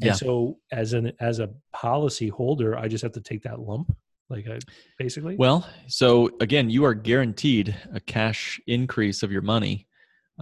And 0.00 0.08
yeah. 0.08 0.14
so 0.14 0.58
as 0.72 0.94
an 0.94 1.12
as 1.20 1.38
a 1.38 1.50
policy 1.72 2.28
holder, 2.28 2.78
I 2.78 2.88
just 2.88 3.02
have 3.02 3.12
to 3.12 3.20
take 3.20 3.42
that 3.42 3.60
lump, 3.60 3.94
like 4.30 4.46
I, 4.48 4.58
basically. 4.98 5.36
Well, 5.36 5.68
so 5.86 6.30
again, 6.40 6.70
you 6.70 6.84
are 6.84 6.94
guaranteed 6.94 7.76
a 7.92 8.00
cash 8.00 8.60
increase 8.66 9.22
of 9.22 9.30
your 9.30 9.42
money, 9.42 9.86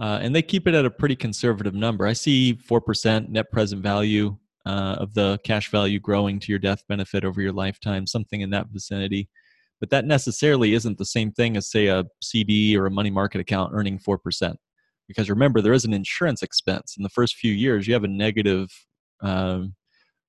uh, 0.01 0.19
and 0.21 0.35
they 0.35 0.41
keep 0.41 0.67
it 0.67 0.73
at 0.73 0.85
a 0.85 0.89
pretty 0.89 1.15
conservative 1.15 1.73
number. 1.73 2.05
I 2.05 2.13
see 2.13 2.55
four 2.55 2.81
percent 2.81 3.29
net 3.29 3.51
present 3.51 3.81
value 3.81 4.35
uh, 4.65 4.95
of 4.99 5.13
the 5.13 5.39
cash 5.45 5.71
value 5.71 5.99
growing 5.99 6.39
to 6.39 6.51
your 6.51 6.59
death 6.59 6.83
benefit 6.89 7.23
over 7.23 7.41
your 7.41 7.53
lifetime, 7.53 8.05
something 8.05 8.41
in 8.41 8.49
that 8.49 8.67
vicinity. 8.71 9.29
But 9.79 9.89
that 9.91 10.05
necessarily 10.05 10.73
isn't 10.73 10.97
the 10.97 11.05
same 11.05 11.31
thing 11.31 11.55
as 11.55 11.71
say 11.71 11.87
a 11.87 12.03
CD 12.21 12.75
or 12.77 12.85
a 12.87 12.91
money 12.91 13.09
market 13.09 13.39
account 13.39 13.71
earning 13.73 13.97
four 13.97 14.17
percent 14.17 14.57
because 15.11 15.29
remember 15.29 15.61
there 15.61 15.73
is 15.73 15.85
an 15.85 15.93
insurance 15.93 16.41
expense 16.41 16.95
in 16.97 17.03
the 17.03 17.09
first 17.09 17.35
few 17.35 17.51
years 17.51 17.87
you 17.87 17.93
have 17.93 18.03
a 18.03 18.07
negative 18.07 18.69
um, 19.21 19.75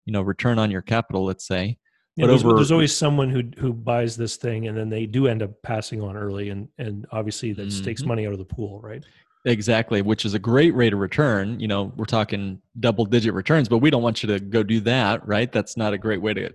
you 0.05 0.13
know 0.13 0.23
return 0.23 0.59
on 0.59 0.71
your 0.71 0.83
capital 0.83 1.25
let's 1.25 1.47
say 1.47 1.77
yeah, 2.17 2.25
but 2.25 2.29
there's, 2.29 2.45
over, 2.45 2.57
there's, 2.57 2.73
always 2.73 2.95
someone 2.95 3.31
who 3.31 3.43
who 3.59 3.73
buys 3.73 4.17
this 4.17 4.37
thing 4.37 4.67
and 4.67 4.77
then 4.77 4.89
they 4.89 5.07
do 5.07 5.29
end 5.29 5.43
up 5.43 5.51
passing 5.63 6.03
on 6.03 6.17
early 6.17 6.51
and 6.51 6.69
and 6.79 7.07
obviously 7.13 7.53
that 7.53 7.69
mm-hmm. 7.69 7.85
takes 7.85 8.03
money 8.03 8.27
out 8.27 8.33
of 8.33 8.39
the 8.39 8.45
pool 8.45 8.81
right 8.81 9.05
exactly 9.45 10.03
which 10.03 10.25
is 10.25 10.35
a 10.35 10.39
great 10.39 10.73
rate 10.75 10.93
of 10.93 11.01
return 11.01 11.59
you 11.59 11.67
know 11.67 11.93
we're 11.97 12.05
talking 12.05 12.61
double 12.79 13.05
digit 13.05 13.35
returns 13.35 13.69
but 13.69 13.79
we 13.79 13.91
don't 13.91 14.03
want 14.03 14.23
you 14.23 14.29
to 14.29 14.39
go 14.39 14.63
do 14.63 14.79
that 14.79 15.27
right 15.27 15.51
that's 15.51 15.77
not 15.77 15.93
a 15.93 15.99
great 15.99 16.23
way 16.23 16.33
to 16.33 16.49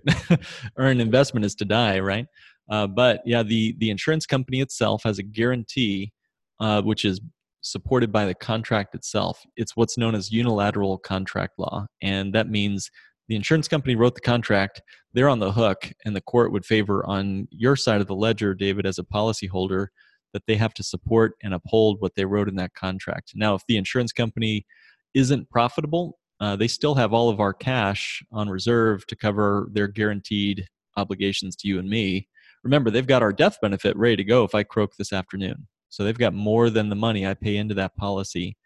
earn 0.78 1.00
investment 1.00 1.44
is 1.44 1.54
to 1.54 1.66
die 1.66 1.98
right 1.98 2.26
uh, 2.70 2.86
but 2.86 3.20
yeah 3.26 3.42
the 3.42 3.74
the 3.78 3.90
insurance 3.90 4.24
company 4.24 4.60
itself 4.60 5.02
has 5.04 5.18
a 5.18 5.22
guarantee 5.22 6.12
uh, 6.60 6.80
which 6.80 7.04
is 7.04 7.20
supported 7.62 8.12
by 8.12 8.24
the 8.24 8.34
contract 8.34 8.94
itself. 8.94 9.44
It's 9.56 9.76
what's 9.76 9.98
known 9.98 10.14
as 10.14 10.30
unilateral 10.30 10.98
contract 10.98 11.58
law. 11.58 11.86
And 12.02 12.34
that 12.34 12.48
means 12.48 12.90
the 13.28 13.36
insurance 13.36 13.68
company 13.68 13.94
wrote 13.94 14.14
the 14.14 14.20
contract, 14.20 14.80
they're 15.12 15.28
on 15.28 15.38
the 15.38 15.52
hook, 15.52 15.92
and 16.04 16.16
the 16.16 16.20
court 16.20 16.50
would 16.52 16.64
favor 16.64 17.04
on 17.06 17.46
your 17.50 17.76
side 17.76 18.00
of 18.00 18.06
the 18.06 18.14
ledger, 18.14 18.54
David, 18.54 18.86
as 18.86 18.98
a 18.98 19.04
policyholder, 19.04 19.88
that 20.32 20.42
they 20.46 20.56
have 20.56 20.74
to 20.74 20.82
support 20.82 21.34
and 21.42 21.54
uphold 21.54 22.00
what 22.00 22.14
they 22.16 22.24
wrote 22.24 22.48
in 22.48 22.56
that 22.56 22.74
contract. 22.74 23.32
Now, 23.34 23.54
if 23.54 23.62
the 23.66 23.76
insurance 23.76 24.12
company 24.12 24.66
isn't 25.14 25.50
profitable, 25.50 26.18
uh, 26.40 26.56
they 26.56 26.68
still 26.68 26.94
have 26.94 27.12
all 27.12 27.28
of 27.28 27.40
our 27.40 27.52
cash 27.52 28.22
on 28.32 28.48
reserve 28.48 29.06
to 29.06 29.16
cover 29.16 29.68
their 29.72 29.88
guaranteed 29.88 30.66
obligations 30.96 31.56
to 31.56 31.68
you 31.68 31.78
and 31.78 31.88
me. 31.88 32.28
Remember, 32.62 32.90
they've 32.90 33.06
got 33.06 33.22
our 33.22 33.32
death 33.32 33.58
benefit 33.60 33.96
ready 33.96 34.16
to 34.16 34.24
go 34.24 34.44
if 34.44 34.54
I 34.54 34.62
croak 34.62 34.96
this 34.96 35.12
afternoon. 35.12 35.66
So 35.88 36.04
they've 36.04 36.18
got 36.18 36.34
more 36.34 36.70
than 36.70 36.88
the 36.88 36.96
money 36.96 37.26
I 37.26 37.34
pay 37.34 37.56
into 37.56 37.74
that 37.74 37.96
policy 37.96 38.56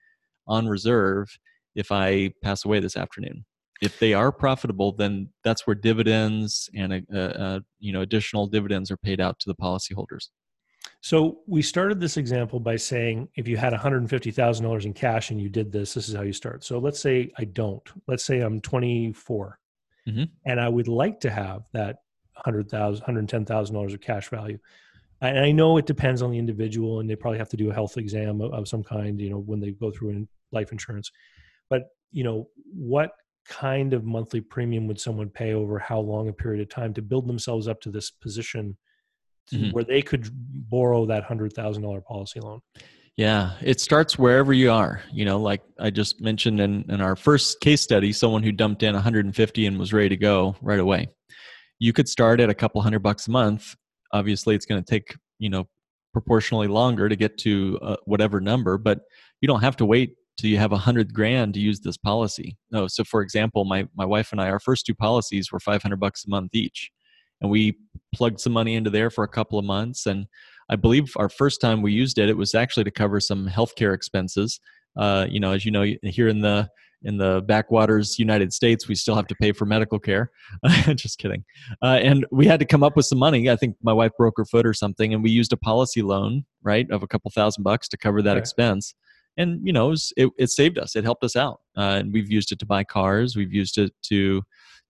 on 0.46 0.66
reserve 0.66 1.38
if 1.74 1.92
I 1.92 2.32
pass 2.42 2.64
away 2.64 2.80
this 2.80 2.96
afternoon. 2.96 3.44
If 3.80 3.98
they 3.98 4.14
are 4.14 4.30
profitable, 4.30 4.92
then 4.92 5.28
that's 5.44 5.66
where 5.66 5.74
dividends 5.74 6.70
and 6.74 7.04
uh, 7.12 7.18
uh, 7.18 7.60
you 7.80 7.92
know 7.92 8.00
additional 8.00 8.46
dividends 8.46 8.90
are 8.90 8.96
paid 8.96 9.20
out 9.20 9.38
to 9.40 9.48
the 9.48 9.56
policyholders. 9.56 10.28
So 11.02 11.40
we 11.48 11.62
started 11.62 11.98
this 11.98 12.16
example 12.16 12.60
by 12.60 12.76
saying 12.76 13.28
if 13.34 13.48
you 13.48 13.56
had 13.56 13.72
$150,000 13.72 14.84
in 14.84 14.92
cash 14.92 15.30
and 15.30 15.40
you 15.40 15.48
did 15.48 15.72
this, 15.72 15.94
this 15.94 16.08
is 16.08 16.14
how 16.14 16.22
you 16.22 16.32
start. 16.32 16.62
So 16.62 16.78
let's 16.78 17.00
say 17.00 17.32
I 17.36 17.44
don't. 17.44 17.82
Let's 18.06 18.24
say 18.24 18.38
I'm 18.38 18.60
24 18.60 19.58
mm-hmm. 20.08 20.22
and 20.46 20.60
I 20.60 20.68
would 20.68 20.86
like 20.86 21.18
to 21.20 21.30
have 21.30 21.64
that 21.72 21.96
$100,000, 22.46 23.02
$110,000 23.02 23.94
of 23.94 24.00
cash 24.00 24.28
value. 24.28 24.58
And 25.20 25.40
I 25.40 25.50
know 25.50 25.76
it 25.76 25.86
depends 25.86 26.22
on 26.22 26.30
the 26.30 26.38
individual, 26.38 27.00
and 27.00 27.10
they 27.10 27.16
probably 27.16 27.38
have 27.38 27.48
to 27.50 27.56
do 27.56 27.70
a 27.70 27.74
health 27.74 27.96
exam 27.96 28.40
of, 28.40 28.52
of 28.52 28.68
some 28.68 28.82
kind, 28.82 29.20
you 29.20 29.30
know, 29.30 29.38
when 29.38 29.60
they 29.60 29.72
go 29.72 29.90
through 29.90 30.10
in 30.10 30.28
life 30.52 30.70
insurance. 30.70 31.10
But 31.68 31.88
you 32.12 32.22
know, 32.22 32.48
what 32.72 33.12
kind 33.48 33.92
of 33.92 34.04
monthly 34.04 34.40
premium 34.40 34.86
would 34.86 35.00
someone 35.00 35.30
pay 35.30 35.52
over 35.54 35.80
how 35.80 35.98
long 35.98 36.28
a 36.28 36.32
period 36.32 36.62
of 36.62 36.68
time 36.68 36.94
to 36.94 37.02
build 37.02 37.26
themselves 37.26 37.66
up 37.66 37.80
to 37.80 37.90
this 37.90 38.10
position 38.10 38.76
mm-hmm. 39.52 39.70
where 39.70 39.84
they 39.84 40.02
could 40.02 40.28
borrow 40.70 41.06
that 41.06 41.24
hundred 41.24 41.52
thousand 41.52 41.82
dollar 41.82 42.00
policy 42.00 42.40
loan? 42.40 42.60
Yeah, 43.16 43.52
it 43.60 43.80
starts 43.80 44.18
wherever 44.18 44.52
you 44.52 44.70
are. 44.70 45.02
You 45.12 45.24
know, 45.24 45.38
like 45.38 45.62
I 45.78 45.90
just 45.90 46.20
mentioned 46.20 46.60
in, 46.60 46.84
in 46.88 47.00
our 47.00 47.14
first 47.14 47.60
case 47.60 47.82
study, 47.82 48.12
someone 48.12 48.42
who 48.42 48.52
dumped 48.52 48.82
in 48.82 48.94
150 48.94 49.66
and 49.66 49.78
was 49.78 49.92
ready 49.92 50.08
to 50.08 50.16
go 50.16 50.56
right 50.62 50.80
away. 50.80 51.08
You 51.78 51.92
could 51.92 52.08
start 52.08 52.40
at 52.40 52.48
a 52.48 52.54
couple 52.54 52.80
hundred 52.80 53.00
bucks 53.00 53.28
a 53.28 53.30
month 53.30 53.74
obviously 54.12 54.54
it's 54.54 54.66
going 54.66 54.82
to 54.82 54.90
take 54.90 55.16
you 55.38 55.50
know 55.50 55.64
proportionally 56.12 56.68
longer 56.68 57.08
to 57.08 57.16
get 57.16 57.38
to 57.38 57.78
uh, 57.82 57.96
whatever 58.04 58.40
number 58.40 58.78
but 58.78 59.00
you 59.40 59.48
don't 59.48 59.62
have 59.62 59.76
to 59.76 59.86
wait 59.86 60.14
till 60.36 60.50
you 60.50 60.58
have 60.58 60.72
a 60.72 60.78
hundred 60.78 61.12
grand 61.12 61.54
to 61.54 61.60
use 61.60 61.80
this 61.80 61.96
policy 61.96 62.56
no 62.70 62.86
so 62.86 63.02
for 63.04 63.22
example 63.22 63.64
my, 63.64 63.86
my 63.96 64.04
wife 64.04 64.32
and 64.32 64.40
i 64.40 64.48
our 64.48 64.60
first 64.60 64.86
two 64.86 64.94
policies 64.94 65.50
were 65.50 65.60
500 65.60 65.98
bucks 65.98 66.24
a 66.24 66.30
month 66.30 66.54
each 66.54 66.90
and 67.42 67.50
we 67.50 67.76
plugged 68.14 68.40
some 68.40 68.52
money 68.52 68.74
into 68.74 68.90
there 68.90 69.10
for 69.10 69.24
a 69.24 69.28
couple 69.28 69.58
of 69.58 69.64
months 69.64 70.06
and 70.06 70.26
i 70.70 70.76
believe 70.76 71.12
our 71.16 71.28
first 71.28 71.60
time 71.60 71.82
we 71.82 71.92
used 71.92 72.18
it 72.18 72.28
it 72.28 72.36
was 72.36 72.54
actually 72.54 72.84
to 72.84 72.90
cover 72.90 73.20
some 73.20 73.46
healthcare 73.48 73.94
expenses 73.94 74.60
uh, 74.96 75.26
you 75.28 75.40
know 75.40 75.52
as 75.52 75.64
you 75.64 75.70
know 75.70 75.84
here 76.02 76.28
in 76.28 76.40
the 76.40 76.68
in 77.04 77.18
the 77.18 77.42
backwaters 77.46 78.18
United 78.18 78.52
States, 78.52 78.88
we 78.88 78.94
still 78.94 79.14
have 79.14 79.26
to 79.26 79.34
pay 79.34 79.52
for 79.52 79.66
medical 79.66 79.98
care. 79.98 80.30
Just 80.94 81.18
kidding. 81.18 81.44
Uh, 81.82 81.98
and 82.02 82.26
we 82.30 82.46
had 82.46 82.60
to 82.60 82.66
come 82.66 82.82
up 82.82 82.96
with 82.96 83.06
some 83.06 83.18
money. 83.18 83.50
I 83.50 83.56
think 83.56 83.76
my 83.82 83.92
wife 83.92 84.12
broke 84.16 84.34
her 84.36 84.44
foot 84.44 84.66
or 84.66 84.74
something, 84.74 85.12
and 85.12 85.22
we 85.22 85.30
used 85.30 85.52
a 85.52 85.56
policy 85.56 86.02
loan, 86.02 86.44
right, 86.62 86.88
of 86.90 87.02
a 87.02 87.06
couple 87.06 87.30
thousand 87.30 87.64
bucks 87.64 87.88
to 87.88 87.96
cover 87.96 88.22
that 88.22 88.36
expense. 88.36 88.94
And 89.36 89.66
you 89.66 89.72
know, 89.72 89.86
it, 89.86 89.90
was, 89.90 90.12
it, 90.16 90.30
it, 90.38 90.50
saved 90.50 90.78
us. 90.78 90.94
It 90.94 91.04
helped 91.04 91.24
us 91.24 91.36
out. 91.36 91.60
Uh, 91.76 92.00
and 92.00 92.12
we've 92.12 92.30
used 92.30 92.52
it 92.52 92.58
to 92.58 92.66
buy 92.66 92.84
cars. 92.84 93.34
We've 93.34 93.52
used 93.52 93.78
it 93.78 93.92
to, 94.04 94.42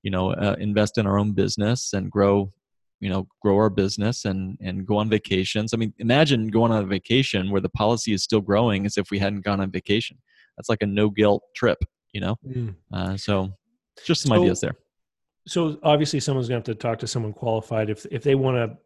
you 0.02 0.10
know, 0.10 0.32
uh, 0.32 0.56
invest 0.58 0.98
in 0.98 1.06
our 1.06 1.18
own 1.18 1.32
business 1.32 1.92
and 1.92 2.10
grow 2.10 2.52
you 3.00 3.08
know 3.08 3.26
grow 3.40 3.56
our 3.56 3.70
business 3.70 4.26
and 4.26 4.56
and 4.60 4.86
go 4.86 4.96
on 4.96 5.08
vacations. 5.08 5.74
I 5.74 5.76
mean 5.76 5.92
imagine 5.98 6.48
going 6.48 6.70
on 6.70 6.84
a 6.84 6.86
vacation 6.86 7.50
where 7.50 7.60
the 7.60 7.68
policy 7.70 8.12
is 8.12 8.22
still 8.22 8.40
growing 8.40 8.86
as 8.86 8.96
if 8.96 9.10
we 9.10 9.18
hadn't 9.18 9.40
gone 9.40 9.60
on 9.60 9.72
vacation. 9.72 10.18
That's 10.56 10.68
like 10.68 10.82
a 10.82 10.86
no 10.86 11.10
guilt 11.10 11.42
trip 11.56 11.82
you 12.12 12.20
know? 12.20 12.38
Mm. 12.46 12.74
uh, 12.92 13.16
so 13.16 13.52
just 14.04 14.22
some 14.22 14.36
so, 14.36 14.42
ideas 14.42 14.60
there. 14.60 14.76
so 15.46 15.78
obviously 15.82 16.20
someone's 16.20 16.48
going 16.48 16.62
to 16.62 16.70
have 16.70 16.78
to 16.78 16.80
talk 16.82 16.98
to 17.00 17.06
someone 17.06 17.32
qualified 17.32 17.90
if 17.90 18.06
if 18.10 18.22
they 18.22 18.34
want 18.34 18.56
to 18.56 18.78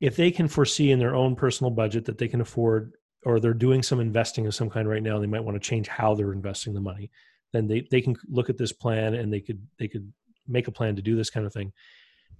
if 0.00 0.16
they 0.16 0.30
can 0.30 0.48
foresee 0.48 0.90
in 0.90 0.98
their 0.98 1.14
own 1.14 1.34
personal 1.36 1.70
budget 1.70 2.04
that 2.04 2.18
they 2.18 2.28
can 2.28 2.40
afford 2.40 2.92
or 3.24 3.38
they're 3.38 3.54
doing 3.54 3.82
some 3.82 4.00
investing 4.00 4.46
of 4.46 4.54
some 4.54 4.70
kind 4.70 4.88
right 4.88 5.02
now 5.02 5.18
they 5.18 5.26
might 5.26 5.44
want 5.44 5.54
to 5.54 5.68
change 5.68 5.88
how 5.88 6.14
they're 6.14 6.32
investing 6.32 6.72
the 6.74 6.80
money 6.80 7.10
then 7.52 7.66
they, 7.68 7.86
they 7.90 8.00
can 8.00 8.16
look 8.28 8.48
at 8.48 8.56
this 8.56 8.72
plan 8.72 9.14
and 9.14 9.32
they 9.32 9.40
could 9.40 9.60
they 9.78 9.88
could 9.88 10.10
make 10.46 10.68
a 10.68 10.72
plan 10.72 10.96
to 10.96 11.02
do 11.02 11.16
this 11.16 11.30
kind 11.30 11.46
of 11.46 11.52
thing 11.52 11.72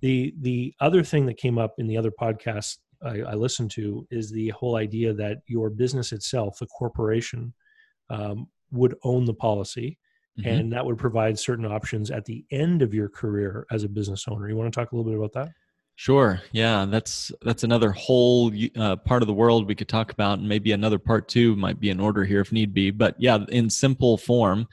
the 0.00 0.34
the 0.40 0.74
other 0.80 1.02
thing 1.02 1.26
that 1.26 1.36
came 1.36 1.58
up 1.58 1.74
in 1.78 1.86
the 1.86 1.96
other 1.96 2.10
podcast 2.10 2.78
I, 3.02 3.20
I 3.20 3.34
listened 3.34 3.70
to 3.72 4.06
is 4.10 4.30
the 4.30 4.50
whole 4.50 4.76
idea 4.76 5.12
that 5.14 5.38
your 5.46 5.70
business 5.70 6.12
itself 6.12 6.58
the 6.58 6.66
corporation 6.66 7.52
um, 8.10 8.48
would 8.70 8.96
own 9.04 9.24
the 9.24 9.34
policy 9.34 9.98
mm-hmm. 10.38 10.48
and 10.48 10.72
that 10.72 10.84
would 10.84 10.98
provide 10.98 11.38
certain 11.38 11.66
options 11.66 12.10
at 12.10 12.24
the 12.24 12.44
end 12.50 12.82
of 12.82 12.94
your 12.94 13.08
career 13.08 13.66
as 13.70 13.84
a 13.84 13.88
business 13.88 14.26
owner 14.28 14.48
you 14.48 14.56
want 14.56 14.72
to 14.72 14.78
talk 14.78 14.92
a 14.92 14.96
little 14.96 15.10
bit 15.10 15.18
about 15.18 15.32
that 15.32 15.52
Sure. 15.94 16.40
Yeah, 16.52 16.86
that's 16.86 17.30
that's 17.42 17.64
another 17.64 17.92
whole 17.92 18.50
uh, 18.76 18.96
part 18.96 19.22
of 19.22 19.26
the 19.26 19.34
world 19.34 19.68
we 19.68 19.74
could 19.74 19.88
talk 19.88 20.10
about, 20.10 20.38
and 20.38 20.48
maybe 20.48 20.72
another 20.72 20.98
part 20.98 21.28
two 21.28 21.54
might 21.54 21.78
be 21.78 21.90
in 21.90 22.00
order 22.00 22.24
here 22.24 22.40
if 22.40 22.50
need 22.50 22.72
be. 22.72 22.90
But 22.90 23.14
yeah, 23.18 23.38
in 23.50 23.68
simple 23.68 24.16
form, 24.16 24.66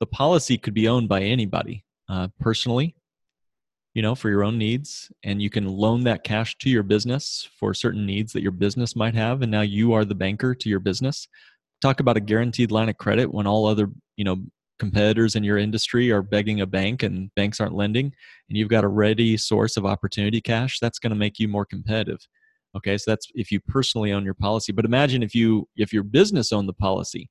the 0.00 0.06
policy 0.06 0.58
could 0.58 0.74
be 0.74 0.88
owned 0.88 1.08
by 1.08 1.22
anybody 1.22 1.84
uh, 2.12 2.28
personally, 2.38 2.94
you 3.94 4.02
know, 4.02 4.14
for 4.14 4.28
your 4.28 4.44
own 4.44 4.58
needs, 4.58 5.10
and 5.24 5.40
you 5.40 5.48
can 5.48 5.66
loan 5.66 6.04
that 6.04 6.24
cash 6.24 6.56
to 6.58 6.68
your 6.68 6.82
business 6.82 7.48
for 7.58 7.72
certain 7.72 8.04
needs 8.04 8.34
that 8.34 8.42
your 8.42 8.52
business 8.52 8.94
might 8.94 9.14
have, 9.14 9.40
and 9.40 9.50
now 9.50 9.62
you 9.62 9.94
are 9.94 10.04
the 10.04 10.14
banker 10.14 10.54
to 10.54 10.68
your 10.68 10.78
business. 10.78 11.26
Talk 11.80 12.00
about 12.00 12.18
a 12.18 12.20
guaranteed 12.20 12.70
line 12.70 12.90
of 12.90 12.98
credit 12.98 13.32
when 13.32 13.46
all 13.46 13.64
other 13.64 13.88
you 14.16 14.24
know 14.24 14.36
competitors 14.78 15.36
in 15.36 15.44
your 15.44 15.56
industry 15.56 16.10
are 16.10 16.22
begging 16.22 16.60
a 16.60 16.66
bank 16.66 17.02
and 17.02 17.34
banks 17.34 17.60
aren't 17.60 17.74
lending 17.74 18.06
and 18.48 18.58
you've 18.58 18.68
got 18.68 18.82
a 18.82 18.88
ready 18.88 19.36
source 19.36 19.76
of 19.76 19.86
opportunity 19.86 20.40
cash 20.40 20.80
that's 20.80 20.98
going 20.98 21.12
to 21.12 21.16
make 21.16 21.38
you 21.38 21.46
more 21.46 21.64
competitive 21.64 22.18
okay 22.76 22.98
so 22.98 23.08
that's 23.08 23.28
if 23.36 23.52
you 23.52 23.60
personally 23.60 24.10
own 24.12 24.24
your 24.24 24.34
policy 24.34 24.72
but 24.72 24.84
imagine 24.84 25.22
if 25.22 25.36
you 25.36 25.68
if 25.76 25.92
your 25.92 26.02
business 26.02 26.52
owned 26.52 26.68
the 26.68 26.72
policy 26.72 27.30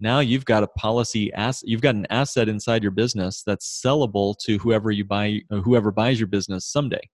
now 0.00 0.20
you've 0.20 0.44
got 0.44 0.62
a 0.62 0.68
policy 0.68 1.30
you've 1.62 1.80
got 1.80 1.94
an 1.94 2.06
asset 2.10 2.48
inside 2.48 2.82
your 2.82 2.92
business 2.92 3.42
that's 3.46 3.82
sellable 3.84 4.34
to 4.38 4.58
whoever 4.58 4.90
you 4.90 5.04
buy 5.04 5.40
uh, 5.50 5.56
whoever 5.56 5.90
buys 5.90 6.18
your 6.18 6.26
business 6.26 6.66
someday 6.66 7.08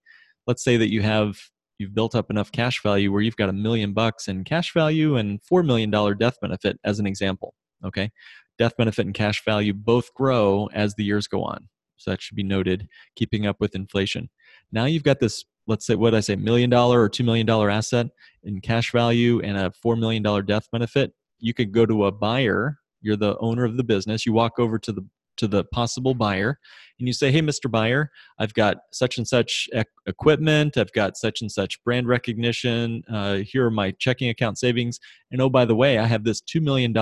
let's 0.46 0.64
say 0.64 0.77
that 0.77 0.90
you 0.90 1.03
have 1.03 1.37
you've 1.79 1.94
built 1.94 2.14
up 2.14 2.31
enough 2.31 2.51
cash 2.53 2.83
value 2.83 3.12
where 3.12 3.20
you've 3.20 3.37
got 3.37 3.49
a 3.49 3.53
million 3.53 3.92
bucks 3.92 4.29
in 4.29 4.44
cash 4.44 4.72
value 4.72 5.16
and 5.16 5.42
four 5.42 5.62
million 5.62 5.90
dollar 5.90 6.14
death 6.14 6.37
benefit 6.40 6.79
as 6.85 6.99
an 6.99 7.07
example 7.07 7.55
okay 7.85 8.11
death 8.59 8.77
benefit 8.77 9.07
and 9.07 9.14
cash 9.14 9.44
value 9.44 9.72
both 9.72 10.12
grow 10.14 10.68
as 10.72 10.94
the 10.94 11.05
years 11.05 11.27
go 11.27 11.42
on. 11.42 11.68
So 11.96 12.11
that 12.11 12.20
should 12.20 12.37
be 12.37 12.42
noted, 12.42 12.88
keeping 13.14 13.46
up 13.46 13.57
with 13.59 13.75
inflation. 13.75 14.29
Now 14.70 14.85
you've 14.85 15.03
got 15.03 15.20
this, 15.20 15.44
let's 15.66 15.87
say, 15.87 15.94
what 15.94 16.14
I 16.14 16.20
say, 16.20 16.37
million 16.37 16.70
dollar 16.70 17.01
or 17.01 17.09
two 17.09 17.25
million 17.25 17.46
dollar 17.46 17.70
asset 17.70 18.09
in 18.42 18.61
cash 18.61 18.92
value 18.92 19.40
and 19.40 19.57
a 19.57 19.72
four 19.83 19.96
million 19.96 20.22
dollar 20.22 20.42
death 20.42 20.68
benefit. 20.70 21.12
You 21.38 21.55
could 21.55 21.72
go 21.72 21.87
to 21.87 22.07
a 22.07 22.12
buyer. 22.12 22.79
You're 23.01 23.16
the 23.16 23.37
owner 23.38 23.64
of 23.64 23.77
the 23.77 23.85
business. 23.85 24.27
You 24.27 24.33
walk 24.33 24.59
over 24.59 24.79
to 24.79 24.92
the 24.92 25.07
to 25.37 25.46
the 25.46 25.64
possible 25.64 26.14
buyer 26.14 26.59
and 26.99 27.07
you 27.07 27.12
say, 27.12 27.31
Hey, 27.31 27.40
Mr. 27.40 27.70
Buyer, 27.70 28.11
I've 28.38 28.55
got 28.55 28.79
such 28.92 29.18
and 29.18 29.27
such 29.27 29.68
equipment, 30.07 30.77
I've 30.77 30.92
got 30.92 31.16
such 31.16 31.42
and 31.42 31.51
such 31.51 31.83
brand 31.85 32.09
recognition. 32.09 33.03
Uh, 33.11 33.37
here 33.37 33.66
are 33.66 33.70
my 33.70 33.90
checking 33.92 34.31
account 34.31 34.59
savings. 34.59 34.99
And 35.31 35.40
oh, 35.40 35.51
by 35.51 35.64
the 35.64 35.77
way, 35.77 35.99
I 35.99 36.07
have 36.07 36.25
this 36.25 36.40
$2 36.40 36.62
million 36.62 36.94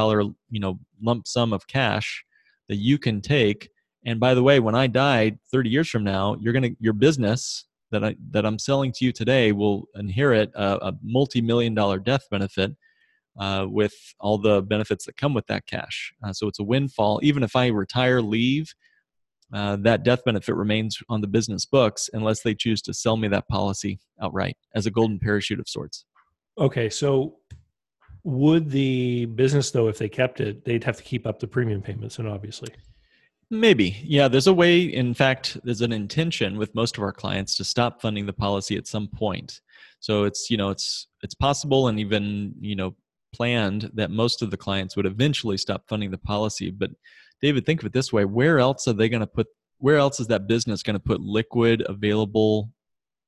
you 0.51 0.61
know, 0.61 0.79
lump 1.03 1.27
sum 1.27 1.53
of 1.53 1.67
cash 1.67 2.25
that 2.69 2.77
you 2.77 2.99
can 2.99 3.21
take. 3.21 3.71
And 4.05 4.21
by 4.21 4.35
the 4.35 4.43
way, 4.43 4.61
when 4.61 4.75
I 4.75 4.87
die 4.87 5.39
30 5.51 5.71
years 5.71 5.89
from 5.89 6.05
now, 6.05 6.37
you're 6.41 6.53
to, 6.53 6.75
your 6.81 6.93
business 6.93 7.67
that, 7.91 8.05
I, 8.05 8.17
that 8.31 8.45
I'm 8.45 8.59
selling 8.59 8.93
to 8.93 9.05
you 9.05 9.13
today 9.13 9.53
will 9.53 9.89
inherit 9.95 10.51
a, 10.55 10.89
a 10.89 10.93
multi 11.03 11.41
million 11.41 11.75
dollar 11.75 11.99
death 11.99 12.27
benefit 12.31 12.75
uh, 13.39 13.67
with 13.69 13.95
all 14.21 14.39
the 14.39 14.63
benefits 14.63 15.05
that 15.07 15.17
come 15.17 15.35
with 15.35 15.47
that 15.47 15.67
cash. 15.67 16.13
Uh, 16.23 16.33
so 16.33 16.47
it's 16.49 16.61
a 16.61 16.65
windfall. 16.65 17.21
Even 17.23 17.43
if 17.43 17.57
I 17.57 17.69
retire, 17.69 18.21
leave, 18.21 18.75
uh, 19.53 19.77
that 19.77 20.03
death 20.03 20.25
benefit 20.25 20.55
remains 20.55 20.99
on 21.09 21.21
the 21.21 21.27
business 21.27 21.65
books 21.67 22.11
unless 22.13 22.43
they 22.43 22.55
choose 22.55 22.83
to 22.83 22.95
sell 22.95 23.17
me 23.17 23.29
that 23.29 23.49
policy 23.49 23.99
outright 24.23 24.57
as 24.75 24.87
a 24.87 24.91
golden 24.91 25.19
parachute 25.19 25.61
of 25.61 25.69
sorts. 25.69 26.05
Okay, 26.59 26.89
so 26.89 27.37
would 28.25 28.71
the 28.71 29.27
business 29.27 29.71
though, 29.71 29.89
if 29.89 29.99
they 29.99 30.09
kept 30.09 30.41
it, 30.41 30.65
they'd 30.65 30.85
have 30.85 30.97
to 30.97 31.03
keep 31.03 31.27
up 31.27 31.39
the 31.39 31.47
premium 31.47 31.83
payments, 31.83 32.19
and 32.19 32.29
obviously. 32.29 32.69
Maybe. 33.51 33.97
Yeah, 34.03 34.29
there's 34.29 34.47
a 34.47 34.55
way, 34.55 34.83
in 34.83 35.15
fact, 35.15 35.59
there's 35.63 35.83
an 35.83 35.93
intention 35.93 36.57
with 36.57 36.75
most 36.75 36.97
of 36.97 37.03
our 37.03 37.13
clients 37.13 37.57
to 37.59 37.65
stop 37.65 38.01
funding 38.01 38.27
the 38.27 38.33
policy 38.33 38.77
at 38.77 38.87
some 38.87 39.07
point. 39.07 39.61
So 40.01 40.25
it's, 40.25 40.51
you 40.51 40.57
know, 40.57 40.71
it's 40.71 41.09
it's 41.23 41.35
possible 41.35 41.89
and 41.89 42.01
even, 42.01 42.55
you 42.61 42.75
know, 42.75 42.97
planned 43.35 43.91
that 43.95 44.11
most 44.11 44.43
of 44.43 44.51
the 44.51 44.57
clients 44.57 44.97
would 44.97 45.07
eventually 45.07 45.59
stop 45.59 45.89
funding 45.89 46.11
the 46.11 46.19
policy. 46.19 46.71
But 46.71 46.91
David, 47.43 47.67
think 47.67 47.81
of 47.81 47.87
it 47.87 47.93
this 47.93 48.13
way: 48.13 48.25
where 48.25 48.59
else 48.59 48.87
are 48.87 48.93
they 48.93 49.09
going 49.09 49.21
to 49.21 49.27
put? 49.27 49.49
Where 49.79 49.97
else 49.97 50.21
is 50.21 50.29
that 50.29 50.47
business 50.47 50.83
going 50.83 50.95
to 50.95 51.01
put 51.01 51.21
liquid, 51.21 51.83
available, 51.87 52.71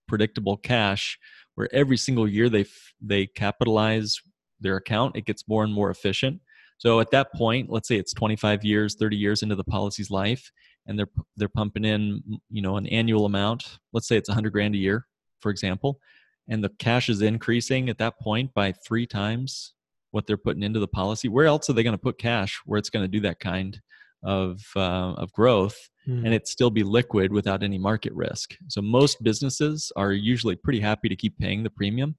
predictable 0.07 0.57
cash? 0.57 1.19
Where 1.57 1.69
every 1.73 1.97
single 1.97 2.29
year 2.29 2.49
they 2.49 2.67
they 3.01 3.27
capitalize 3.27 4.21
their 4.61 4.77
account, 4.77 5.17
it 5.17 5.27
gets 5.27 5.49
more 5.49 5.65
and 5.65 5.73
more 5.73 5.91
efficient. 5.91 6.41
So 6.79 7.01
at 7.01 7.11
that 7.11 7.33
point, 7.33 7.71
let's 7.71 7.89
say 7.89 7.97
it's 7.97 8.13
25 8.13 8.65
years, 8.65 8.95
30 8.95 9.17
years 9.17 9.43
into 9.43 9.55
the 9.55 9.65
policy's 9.65 10.11
life, 10.11 10.51
and 10.87 10.99
they're 10.99 11.11
they're 11.37 11.49
pumping 11.49 11.85
in, 11.85 12.23
you 12.51 12.63
know, 12.63 12.77
an 12.77 12.87
annual 12.87 13.27
amount. 13.27 13.79
Let's 13.93 14.09
say 14.09 14.17
it's 14.17 14.29
100 14.29 14.53
grand 14.53 14.75
a 14.75 14.79
year, 14.79 15.07
for 15.41 15.51
example, 15.51 16.01
and 16.49 16.63
the 16.63 16.71
cash 16.79 17.09
is 17.09 17.23
increasing 17.23 17.89
at 17.89 17.99
that 17.99 18.21
point 18.21 18.55
by 18.55 18.73
three 18.73 19.07
times 19.07 19.75
what 20.17 20.27
they're 20.27 20.39
putting 20.39 20.63
into 20.63 20.81
the 20.81 20.89
policy. 20.89 21.29
Where 21.29 21.45
else 21.45 21.69
are 21.69 21.75
they 21.75 21.83
going 21.83 21.93
to 21.93 21.99
put 21.99 22.17
cash 22.19 22.59
where 22.65 22.79
it's 22.79 22.89
going 22.89 23.05
to 23.05 23.09
do 23.09 23.21
that 23.21 23.39
kind 23.39 23.79
of 24.25 24.63
uh, 24.75 25.13
of 25.13 25.31
growth 25.33 25.77
mm. 26.09 26.25
and 26.25 26.33
it 26.33 26.49
still 26.49 26.71
be 26.71 26.83
liquid 26.83 27.31
without 27.33 27.63
any 27.63 27.77
market 27.77 28.15
risk? 28.15 28.57
So 28.69 28.81
most 28.81 29.23
businesses 29.23 29.93
are 29.95 30.13
usually 30.13 30.57
pretty 30.57 30.81
happy 30.81 31.11
to 31.11 31.17
keep 31.17 31.39
paying 31.39 31.63
the 31.63 31.71
premium, 31.71 32.17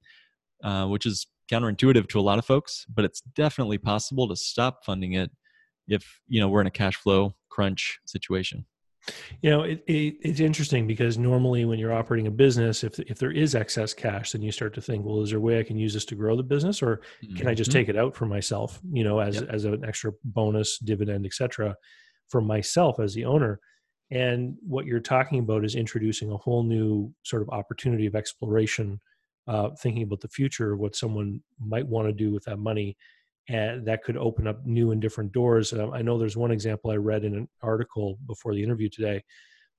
uh, 0.63 0.85
which 0.85 1.07
is 1.07 1.25
counterintuitive 1.51 2.07
to 2.09 2.19
a 2.19 2.21
lot 2.21 2.37
of 2.37 2.45
folks. 2.45 2.85
But 2.87 3.03
it's 3.03 3.21
definitely 3.35 3.79
possible 3.79 4.27
to 4.27 4.35
stop 4.35 4.85
funding 4.85 5.13
it 5.13 5.31
if 5.87 6.19
you 6.27 6.39
know 6.39 6.47
we're 6.47 6.61
in 6.61 6.67
a 6.67 6.71
cash 6.71 6.97
flow 6.97 7.33
crunch 7.49 7.99
situation. 8.05 8.65
You 9.41 9.49
know, 9.49 9.61
it, 9.63 9.83
it, 9.87 10.17
it's 10.21 10.39
interesting 10.39 10.87
because 10.87 11.17
normally 11.17 11.65
when 11.65 11.79
you're 11.79 11.93
operating 11.93 12.27
a 12.27 12.31
business, 12.31 12.83
if 12.83 12.99
if 12.99 13.17
there 13.19 13.31
is 13.31 13.55
excess 13.55 13.93
cash, 13.93 14.31
then 14.31 14.41
you 14.41 14.51
start 14.51 14.73
to 14.75 14.81
think, 14.81 15.05
well, 15.05 15.21
is 15.21 15.29
there 15.29 15.39
a 15.39 15.41
way 15.41 15.59
I 15.59 15.63
can 15.63 15.77
use 15.77 15.93
this 15.93 16.05
to 16.05 16.15
grow 16.15 16.35
the 16.35 16.43
business, 16.43 16.81
or 16.81 17.01
mm-hmm. 17.23 17.35
can 17.35 17.47
I 17.47 17.53
just 17.53 17.69
mm-hmm. 17.69 17.79
take 17.79 17.89
it 17.89 17.97
out 17.97 18.15
for 18.15 18.25
myself? 18.25 18.79
You 18.91 19.03
know, 19.03 19.19
as 19.19 19.35
yep. 19.35 19.49
as 19.49 19.65
an 19.65 19.85
extra 19.85 20.11
bonus, 20.23 20.79
dividend, 20.79 21.25
etc., 21.25 21.75
for 22.29 22.41
myself 22.41 22.99
as 22.99 23.13
the 23.13 23.25
owner. 23.25 23.59
And 24.09 24.55
what 24.61 24.85
you're 24.85 24.99
talking 24.99 25.39
about 25.39 25.65
is 25.65 25.75
introducing 25.75 26.31
a 26.31 26.37
whole 26.37 26.63
new 26.63 27.13
sort 27.23 27.41
of 27.41 27.49
opportunity 27.49 28.05
of 28.05 28.15
exploration, 28.15 29.01
uh, 29.47 29.69
thinking 29.81 30.03
about 30.03 30.21
the 30.21 30.29
future, 30.29 30.77
what 30.77 30.95
someone 30.95 31.41
might 31.59 31.87
want 31.87 32.07
to 32.07 32.13
do 32.13 32.31
with 32.31 32.45
that 32.45 32.57
money, 32.57 32.95
that 33.49 34.03
could 34.03 34.17
open 34.17 34.47
up 34.47 34.65
new 34.65 34.91
and 34.91 35.01
different 35.01 35.31
doors. 35.31 35.73
Um, 35.73 35.93
I 35.93 36.01
know 36.01 36.17
there's 36.17 36.37
one 36.37 36.51
example 36.51 36.91
I 36.91 36.95
read 36.95 37.23
in 37.23 37.35
an 37.35 37.47
article 37.61 38.17
before 38.27 38.53
the 38.53 38.63
interview 38.63 38.89
today 38.89 39.23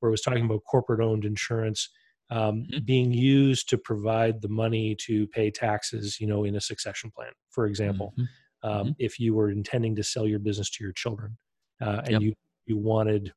where 0.00 0.08
it 0.08 0.12
was 0.12 0.22
talking 0.22 0.44
about 0.44 0.62
corporate 0.64 1.00
owned 1.00 1.24
insurance 1.24 1.90
um, 2.30 2.66
mm-hmm. 2.70 2.84
being 2.84 3.12
used 3.12 3.68
to 3.70 3.78
provide 3.78 4.40
the 4.42 4.48
money 4.48 4.96
to 5.06 5.26
pay 5.28 5.50
taxes, 5.50 6.20
you 6.20 6.26
know, 6.26 6.44
in 6.44 6.56
a 6.56 6.60
succession 6.60 7.10
plan, 7.10 7.30
for 7.50 7.66
example. 7.66 8.14
Mm-hmm. 8.18 8.68
Um, 8.68 8.84
mm-hmm. 8.86 8.92
If 8.98 9.18
you 9.18 9.34
were 9.34 9.50
intending 9.50 9.96
to 9.96 10.02
sell 10.02 10.26
your 10.26 10.38
business 10.38 10.70
to 10.70 10.84
your 10.84 10.92
children 10.92 11.36
uh, 11.80 12.02
and 12.04 12.10
yep. 12.10 12.22
you, 12.22 12.34
you 12.66 12.76
wanted, 12.76 13.32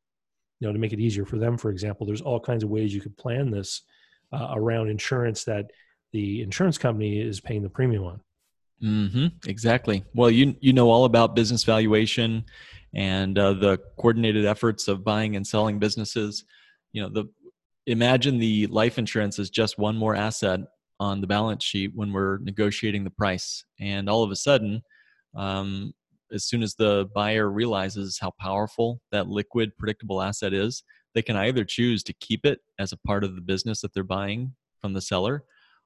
you 0.59 0.67
know, 0.67 0.73
to 0.73 0.79
make 0.79 0.93
it 0.93 0.99
easier 0.99 1.25
for 1.25 1.37
them, 1.37 1.57
for 1.57 1.71
example, 1.71 2.05
there's 2.05 2.21
all 2.21 2.39
kinds 2.39 2.63
of 2.63 2.69
ways 2.69 2.93
you 2.93 3.01
could 3.01 3.17
plan 3.17 3.49
this 3.49 3.81
uh, 4.33 4.49
around 4.53 4.89
insurance 4.89 5.43
that 5.45 5.71
the 6.11 6.41
insurance 6.41 6.77
company 6.77 7.19
is 7.19 7.39
paying 7.39 7.63
the 7.63 7.69
premium 7.69 8.03
on. 8.03 8.21
Mm-hmm, 8.83 9.27
exactly. 9.47 10.03
Well, 10.15 10.31
you 10.31 10.55
you 10.59 10.73
know 10.73 10.89
all 10.89 11.05
about 11.05 11.35
business 11.35 11.63
valuation 11.63 12.45
and 12.93 13.37
uh, 13.37 13.53
the 13.53 13.77
coordinated 13.97 14.45
efforts 14.45 14.87
of 14.87 15.03
buying 15.03 15.35
and 15.35 15.45
selling 15.45 15.77
businesses. 15.77 16.45
You 16.91 17.03
know, 17.03 17.09
the 17.09 17.25
imagine 17.85 18.39
the 18.39 18.67
life 18.67 18.97
insurance 18.97 19.37
is 19.37 19.49
just 19.49 19.77
one 19.77 19.95
more 19.95 20.15
asset 20.15 20.61
on 20.99 21.21
the 21.21 21.27
balance 21.27 21.63
sheet 21.63 21.91
when 21.95 22.11
we're 22.11 22.39
negotiating 22.39 23.03
the 23.03 23.11
price, 23.11 23.63
and 23.79 24.09
all 24.09 24.23
of 24.23 24.31
a 24.31 24.35
sudden, 24.35 24.81
um, 25.35 25.93
as 26.33 26.45
soon 26.45 26.63
as 26.63 26.73
the 26.73 27.07
buyer 27.13 27.49
realizes 27.51 28.17
how 28.19 28.31
powerful 28.39 28.99
that 29.11 29.27
liquid, 29.27 29.77
predictable 29.77 30.21
asset 30.21 30.53
is, 30.53 30.83
they 31.13 31.21
can 31.21 31.35
either 31.35 31.63
choose 31.63 32.01
to 32.03 32.13
keep 32.13 32.45
it 32.45 32.59
as 32.79 32.91
a 32.93 32.97
part 32.97 33.23
of 33.23 33.35
the 33.35 33.41
business 33.41 33.81
that 33.81 33.93
they're 33.93 34.03
buying 34.03 34.55
from 34.79 34.93
the 34.93 35.01
seller 35.01 35.43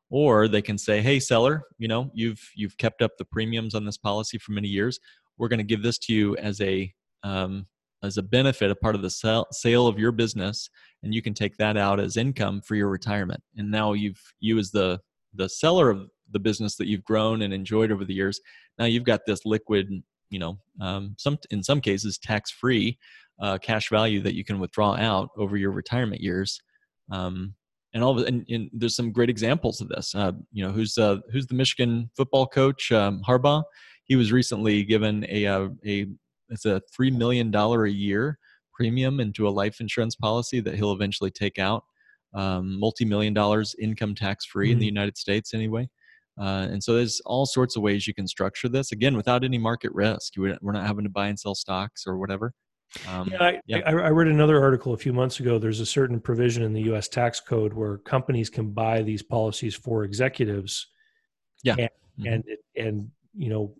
or 0.09 0.47
they 0.47 0.61
can 0.61 0.77
say 0.77 1.01
hey 1.01 1.19
seller 1.19 1.63
you 1.77 1.87
know 1.87 2.09
you've 2.13 2.41
you've 2.55 2.77
kept 2.77 3.01
up 3.01 3.11
the 3.17 3.25
premiums 3.25 3.75
on 3.75 3.85
this 3.85 3.97
policy 3.97 4.37
for 4.37 4.51
many 4.51 4.67
years 4.67 4.99
we're 5.37 5.47
going 5.47 5.59
to 5.59 5.63
give 5.63 5.83
this 5.83 5.97
to 5.97 6.13
you 6.13 6.35
as 6.37 6.61
a 6.61 6.91
um, 7.23 7.65
as 8.03 8.17
a 8.17 8.23
benefit 8.23 8.69
a 8.69 8.75
part 8.75 8.95
of 8.95 9.01
the 9.01 9.09
sale, 9.09 9.47
sale 9.51 9.87
of 9.87 9.97
your 9.97 10.11
business 10.11 10.69
and 11.05 11.13
you 11.13 11.21
can 11.21 11.33
take 11.33 11.55
that 11.57 11.77
out 11.77 11.99
as 11.99 12.17
income 12.17 12.61
for 12.61 12.75
your 12.75 12.89
retirement. 12.89 13.41
And 13.55 13.71
now 13.71 13.93
you've 13.93 14.21
you 14.39 14.57
as 14.57 14.71
the 14.71 14.99
the 15.33 15.47
seller 15.47 15.89
of 15.89 16.09
the 16.31 16.39
business 16.39 16.75
that 16.77 16.87
you've 16.87 17.03
grown 17.03 17.43
and 17.43 17.53
enjoyed 17.53 17.91
over 17.91 18.03
the 18.03 18.13
years, 18.13 18.39
now 18.79 18.85
you've 18.85 19.03
got 19.03 19.21
this 19.25 19.45
liquid, 19.45 19.87
you 20.29 20.39
know, 20.39 20.57
um, 20.81 21.15
some 21.17 21.37
in 21.51 21.63
some 21.63 21.79
cases 21.79 22.17
tax 22.17 22.51
free 22.51 22.97
uh, 23.39 23.57
cash 23.59 23.89
value 23.89 24.21
that 24.21 24.35
you 24.35 24.43
can 24.43 24.59
withdraw 24.59 24.95
out 24.95 25.29
over 25.37 25.57
your 25.57 25.71
retirement 25.71 26.21
years. 26.21 26.59
Um, 27.11 27.53
and 27.95 28.03
all 28.03 28.19
of, 28.19 28.27
and, 28.27 28.45
and, 28.49 28.69
there's 28.73 28.95
some 28.95 29.11
great 29.11 29.29
examples 29.29 29.79
of 29.79 29.87
this. 29.87 30.13
Uh, 30.13 30.33
you 30.51 30.63
know, 30.63 30.71
who's 30.71 30.97
uh, 30.97 31.17
who's 31.31 31.47
the 31.47 31.55
Michigan 31.55 32.11
football 32.15 32.45
coach 32.45 32.91
um, 32.91 33.21
Harbaugh? 33.27 33.63
He 34.03 34.17
was 34.17 34.31
recently 34.31 34.83
given 34.83 35.25
a 35.29 35.45
a, 35.45 35.55
uh, 35.55 35.69
a 35.85 36.05
it's 36.49 36.65
a 36.65 36.81
three 36.93 37.09
million 37.09 37.49
dollar 37.49 37.85
a 37.85 37.91
year 37.91 38.37
premium 38.73 39.21
into 39.21 39.47
a 39.47 39.49
life 39.49 39.79
insurance 39.79 40.15
policy 40.15 40.59
that 40.59 40.75
he'll 40.75 40.91
eventually 40.91 41.31
take 41.31 41.57
out, 41.57 41.85
um, 42.33 42.77
multi 42.77 43.05
million 43.05 43.33
dollars 43.33 43.73
income 43.81 44.13
tax 44.13 44.45
free 44.45 44.67
mm-hmm. 44.67 44.73
in 44.73 44.79
the 44.79 44.87
mm-hmm. 44.87 44.95
United 44.95 45.17
States 45.17 45.53
anyway. 45.53 45.89
Uh, 46.37 46.67
and 46.69 46.83
so 46.83 46.93
there's 46.93 47.21
all 47.25 47.45
sorts 47.45 47.77
of 47.77 47.81
ways 47.81 48.05
you 48.05 48.13
can 48.13 48.27
structure 48.27 48.67
this 48.67 48.91
again 48.91 49.15
without 49.15 49.45
any 49.45 49.57
market 49.57 49.91
risk. 49.93 50.33
We're 50.35 50.57
not 50.61 50.85
having 50.85 51.05
to 51.05 51.09
buy 51.09 51.27
and 51.27 51.39
sell 51.39 51.55
stocks 51.55 52.03
or 52.05 52.17
whatever. 52.17 52.51
Um, 53.07 53.29
yeah, 53.29 53.43
I, 53.43 53.61
yeah. 53.65 53.77
I, 53.85 53.91
I, 53.91 54.09
read 54.09 54.27
another 54.27 54.61
article 54.61 54.93
a 54.93 54.97
few 54.97 55.11
months 55.11 55.39
ago. 55.39 55.59
There's 55.59 55.81
a 55.81 55.85
certain 55.85 56.19
provision 56.19 56.63
in 56.63 56.73
the 56.73 56.83
U.S. 56.83 57.07
tax 57.07 57.39
code 57.39 57.73
where 57.73 57.97
companies 57.99 58.49
can 58.49 58.71
buy 58.71 59.01
these 59.01 59.21
policies 59.21 59.75
for 59.75 60.03
executives. 60.03 60.87
Yeah, 61.63 61.75
and 61.77 61.89
mm-hmm. 62.19 62.27
and, 62.27 62.43
and 62.77 63.11
you 63.33 63.49
know 63.49 63.75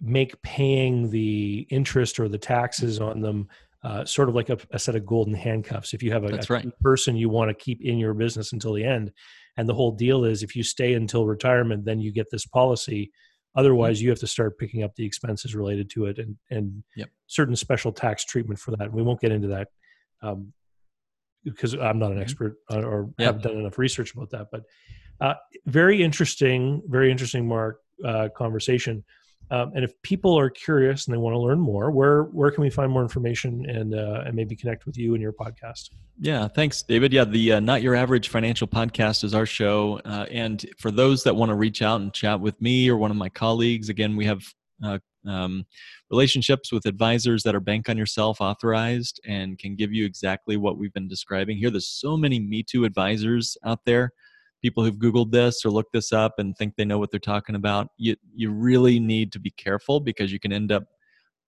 make 0.00 0.40
paying 0.42 1.10
the 1.10 1.66
interest 1.70 2.18
or 2.18 2.28
the 2.28 2.38
taxes 2.38 3.00
on 3.00 3.20
them 3.20 3.48
uh, 3.84 4.04
sort 4.04 4.28
of 4.28 4.34
like 4.34 4.48
a, 4.48 4.58
a, 4.70 4.78
set 4.78 4.96
of 4.96 5.06
golden 5.06 5.34
handcuffs. 5.34 5.94
If 5.94 6.02
you 6.02 6.12
have 6.12 6.24
a, 6.24 6.34
a 6.34 6.40
right. 6.48 6.80
person 6.80 7.16
you 7.16 7.28
want 7.28 7.50
to 7.50 7.54
keep 7.54 7.80
in 7.82 7.98
your 7.98 8.14
business 8.14 8.52
until 8.52 8.72
the 8.72 8.84
end, 8.84 9.12
and 9.56 9.68
the 9.68 9.74
whole 9.74 9.92
deal 9.92 10.24
is 10.24 10.42
if 10.42 10.56
you 10.56 10.62
stay 10.62 10.94
until 10.94 11.26
retirement, 11.26 11.84
then 11.84 12.00
you 12.00 12.12
get 12.12 12.26
this 12.30 12.46
policy 12.46 13.10
Otherwise, 13.56 14.00
you 14.00 14.10
have 14.10 14.18
to 14.20 14.26
start 14.26 14.58
picking 14.58 14.82
up 14.82 14.94
the 14.94 15.04
expenses 15.04 15.54
related 15.54 15.90
to 15.90 16.06
it 16.06 16.18
and 16.18 16.36
and 16.50 16.82
yep. 16.96 17.08
certain 17.26 17.56
special 17.56 17.92
tax 17.92 18.24
treatment 18.24 18.58
for 18.58 18.70
that. 18.72 18.82
And 18.82 18.92
we 18.92 19.02
won't 19.02 19.20
get 19.20 19.32
into 19.32 19.48
that 19.48 19.68
um, 20.22 20.52
because 21.44 21.74
I'm 21.74 21.98
not 21.98 22.06
an 22.06 22.12
mm-hmm. 22.12 22.22
expert 22.22 22.56
or 22.70 23.10
yep. 23.18 23.26
haven't 23.26 23.42
done 23.42 23.56
enough 23.58 23.78
research 23.78 24.14
about 24.14 24.30
that. 24.30 24.48
But 24.52 24.62
uh, 25.20 25.34
very 25.66 26.02
interesting, 26.02 26.82
very 26.86 27.10
interesting, 27.10 27.48
Mark, 27.48 27.80
uh, 28.04 28.28
conversation. 28.36 29.04
Um, 29.50 29.72
and 29.74 29.84
if 29.84 30.00
people 30.02 30.38
are 30.38 30.50
curious 30.50 31.06
and 31.06 31.14
they 31.14 31.18
want 31.18 31.34
to 31.34 31.38
learn 31.38 31.58
more, 31.58 31.90
where 31.90 32.24
where 32.24 32.50
can 32.50 32.62
we 32.62 32.70
find 32.70 32.90
more 32.92 33.02
information 33.02 33.68
and 33.68 33.94
uh, 33.94 34.22
and 34.26 34.34
maybe 34.34 34.54
connect 34.54 34.84
with 34.84 34.98
you 34.98 35.14
and 35.14 35.22
your 35.22 35.32
podcast? 35.32 35.90
Yeah, 36.20 36.48
thanks, 36.48 36.82
David. 36.82 37.12
Yeah, 37.12 37.24
the 37.24 37.52
uh, 37.52 37.60
Not 37.60 37.80
Your 37.80 37.94
Average 37.94 38.28
Financial 38.28 38.66
Podcast 38.66 39.24
is 39.24 39.34
our 39.34 39.46
show, 39.46 40.00
uh, 40.04 40.26
and 40.30 40.68
for 40.78 40.90
those 40.90 41.22
that 41.24 41.34
want 41.34 41.50
to 41.50 41.54
reach 41.54 41.80
out 41.80 42.00
and 42.00 42.12
chat 42.12 42.40
with 42.40 42.60
me 42.60 42.88
or 42.88 42.96
one 42.96 43.10
of 43.10 43.16
my 43.16 43.28
colleagues, 43.28 43.88
again, 43.88 44.16
we 44.16 44.26
have 44.26 44.42
uh, 44.84 44.98
um, 45.26 45.64
relationships 46.10 46.72
with 46.72 46.86
advisors 46.86 47.42
that 47.42 47.54
are 47.54 47.60
Bank 47.60 47.88
on 47.88 47.96
Yourself 47.96 48.40
authorized 48.40 49.20
and 49.26 49.58
can 49.58 49.76
give 49.76 49.92
you 49.92 50.04
exactly 50.04 50.56
what 50.56 50.78
we've 50.78 50.92
been 50.92 51.08
describing 51.08 51.56
here. 51.56 51.70
There's 51.70 51.88
so 51.88 52.16
many 52.16 52.38
Me 52.38 52.62
Too 52.62 52.84
advisors 52.84 53.56
out 53.64 53.84
there 53.84 54.12
people 54.62 54.84
who've 54.84 54.96
googled 54.96 55.30
this 55.30 55.64
or 55.64 55.70
looked 55.70 55.92
this 55.92 56.12
up 56.12 56.34
and 56.38 56.56
think 56.56 56.74
they 56.76 56.84
know 56.84 56.98
what 56.98 57.10
they're 57.10 57.20
talking 57.20 57.54
about 57.54 57.88
you 57.96 58.16
you 58.34 58.50
really 58.50 58.98
need 58.98 59.32
to 59.32 59.38
be 59.38 59.50
careful 59.50 60.00
because 60.00 60.32
you 60.32 60.40
can 60.40 60.52
end 60.52 60.72
up 60.72 60.84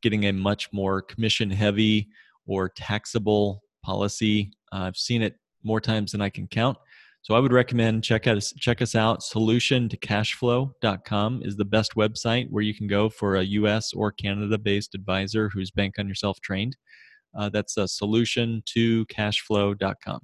getting 0.03 0.27
a 0.27 0.33
much 0.33 0.69
more 0.73 1.03
commission 1.03 1.51
heavy 1.51 2.09
or 2.47 2.69
taxable 2.69 3.63
policy. 3.83 4.53
Uh, 4.73 4.83
i've 4.83 4.97
seen 4.97 5.23
it 5.23 5.37
more 5.63 5.81
times 5.81 6.13
than 6.13 6.21
i 6.21 6.29
can 6.29 6.47
count. 6.47 6.77
So 7.23 7.35
i 7.35 7.41
would 7.41 7.53
recommend 7.53 8.05
check 8.05 8.27
out 8.27 8.43
check 8.59 8.81
us 8.81 8.95
out. 8.95 9.23
Solution 9.23 9.89
to 9.89 9.97
cashflow.com 9.97 11.43
is 11.45 11.57
the 11.57 11.65
best 11.65 11.95
website 11.97 12.49
where 12.51 12.63
you 12.63 12.75
can 12.75 12.87
go 12.87 13.09
for 13.09 13.37
a 13.37 13.45
us 13.45 13.93
or 13.93 14.13
canada 14.13 14.59
based 14.59 14.95
advisor 14.95 15.51
who's 15.53 15.71
bank 15.71 15.97
on 15.99 16.09
yourself 16.09 16.41
trained. 16.41 16.77
Uh, 17.37 17.49
that's 17.49 17.77
a 17.77 17.87
solution 17.87 18.63
to 18.67 19.07
cashflow.com 19.07 20.21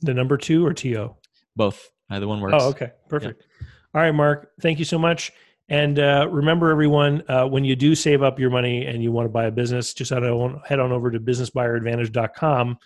the 0.00 0.14
number 0.14 0.36
two 0.36 0.64
or 0.64 0.72
to 0.72 1.14
both 1.56 1.90
Either 2.10 2.26
one 2.26 2.40
works. 2.40 2.56
Oh, 2.58 2.68
okay. 2.68 2.92
Perfect. 3.08 3.44
Yeah. 3.60 3.66
All 3.94 4.02
right, 4.02 4.14
Mark. 4.14 4.52
Thank 4.60 4.78
you 4.78 4.84
so 4.84 4.98
much. 4.98 5.32
And 5.68 5.98
uh, 5.98 6.28
remember, 6.30 6.70
everyone, 6.70 7.22
uh, 7.28 7.46
when 7.46 7.64
you 7.64 7.76
do 7.76 7.94
save 7.94 8.22
up 8.22 8.38
your 8.38 8.50
money 8.50 8.86
and 8.86 9.02
you 9.02 9.12
want 9.12 9.26
to 9.26 9.30
buy 9.30 9.44
a 9.44 9.50
business, 9.50 9.92
just 9.92 10.10
head 10.10 10.24
on, 10.24 10.62
head 10.66 10.80
on 10.80 10.92
over 10.92 11.10
to 11.10 11.20
businessbuyeradvantage.com 11.20 12.78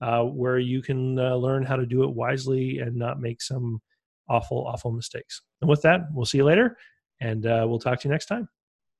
uh, 0.00 0.22
where 0.24 0.58
you 0.58 0.82
can 0.82 1.18
uh, 1.18 1.34
learn 1.36 1.64
how 1.64 1.76
to 1.76 1.86
do 1.86 2.02
it 2.02 2.10
wisely 2.10 2.80
and 2.80 2.96
not 2.96 3.20
make 3.20 3.40
some 3.40 3.80
awful, 4.28 4.66
awful 4.66 4.90
mistakes. 4.90 5.42
And 5.60 5.70
with 5.70 5.82
that, 5.82 6.02
we'll 6.12 6.26
see 6.26 6.38
you 6.38 6.44
later 6.44 6.76
and 7.20 7.46
uh, 7.46 7.64
we'll 7.68 7.78
talk 7.78 8.00
to 8.00 8.08
you 8.08 8.12
next 8.12 8.26
time. 8.26 8.48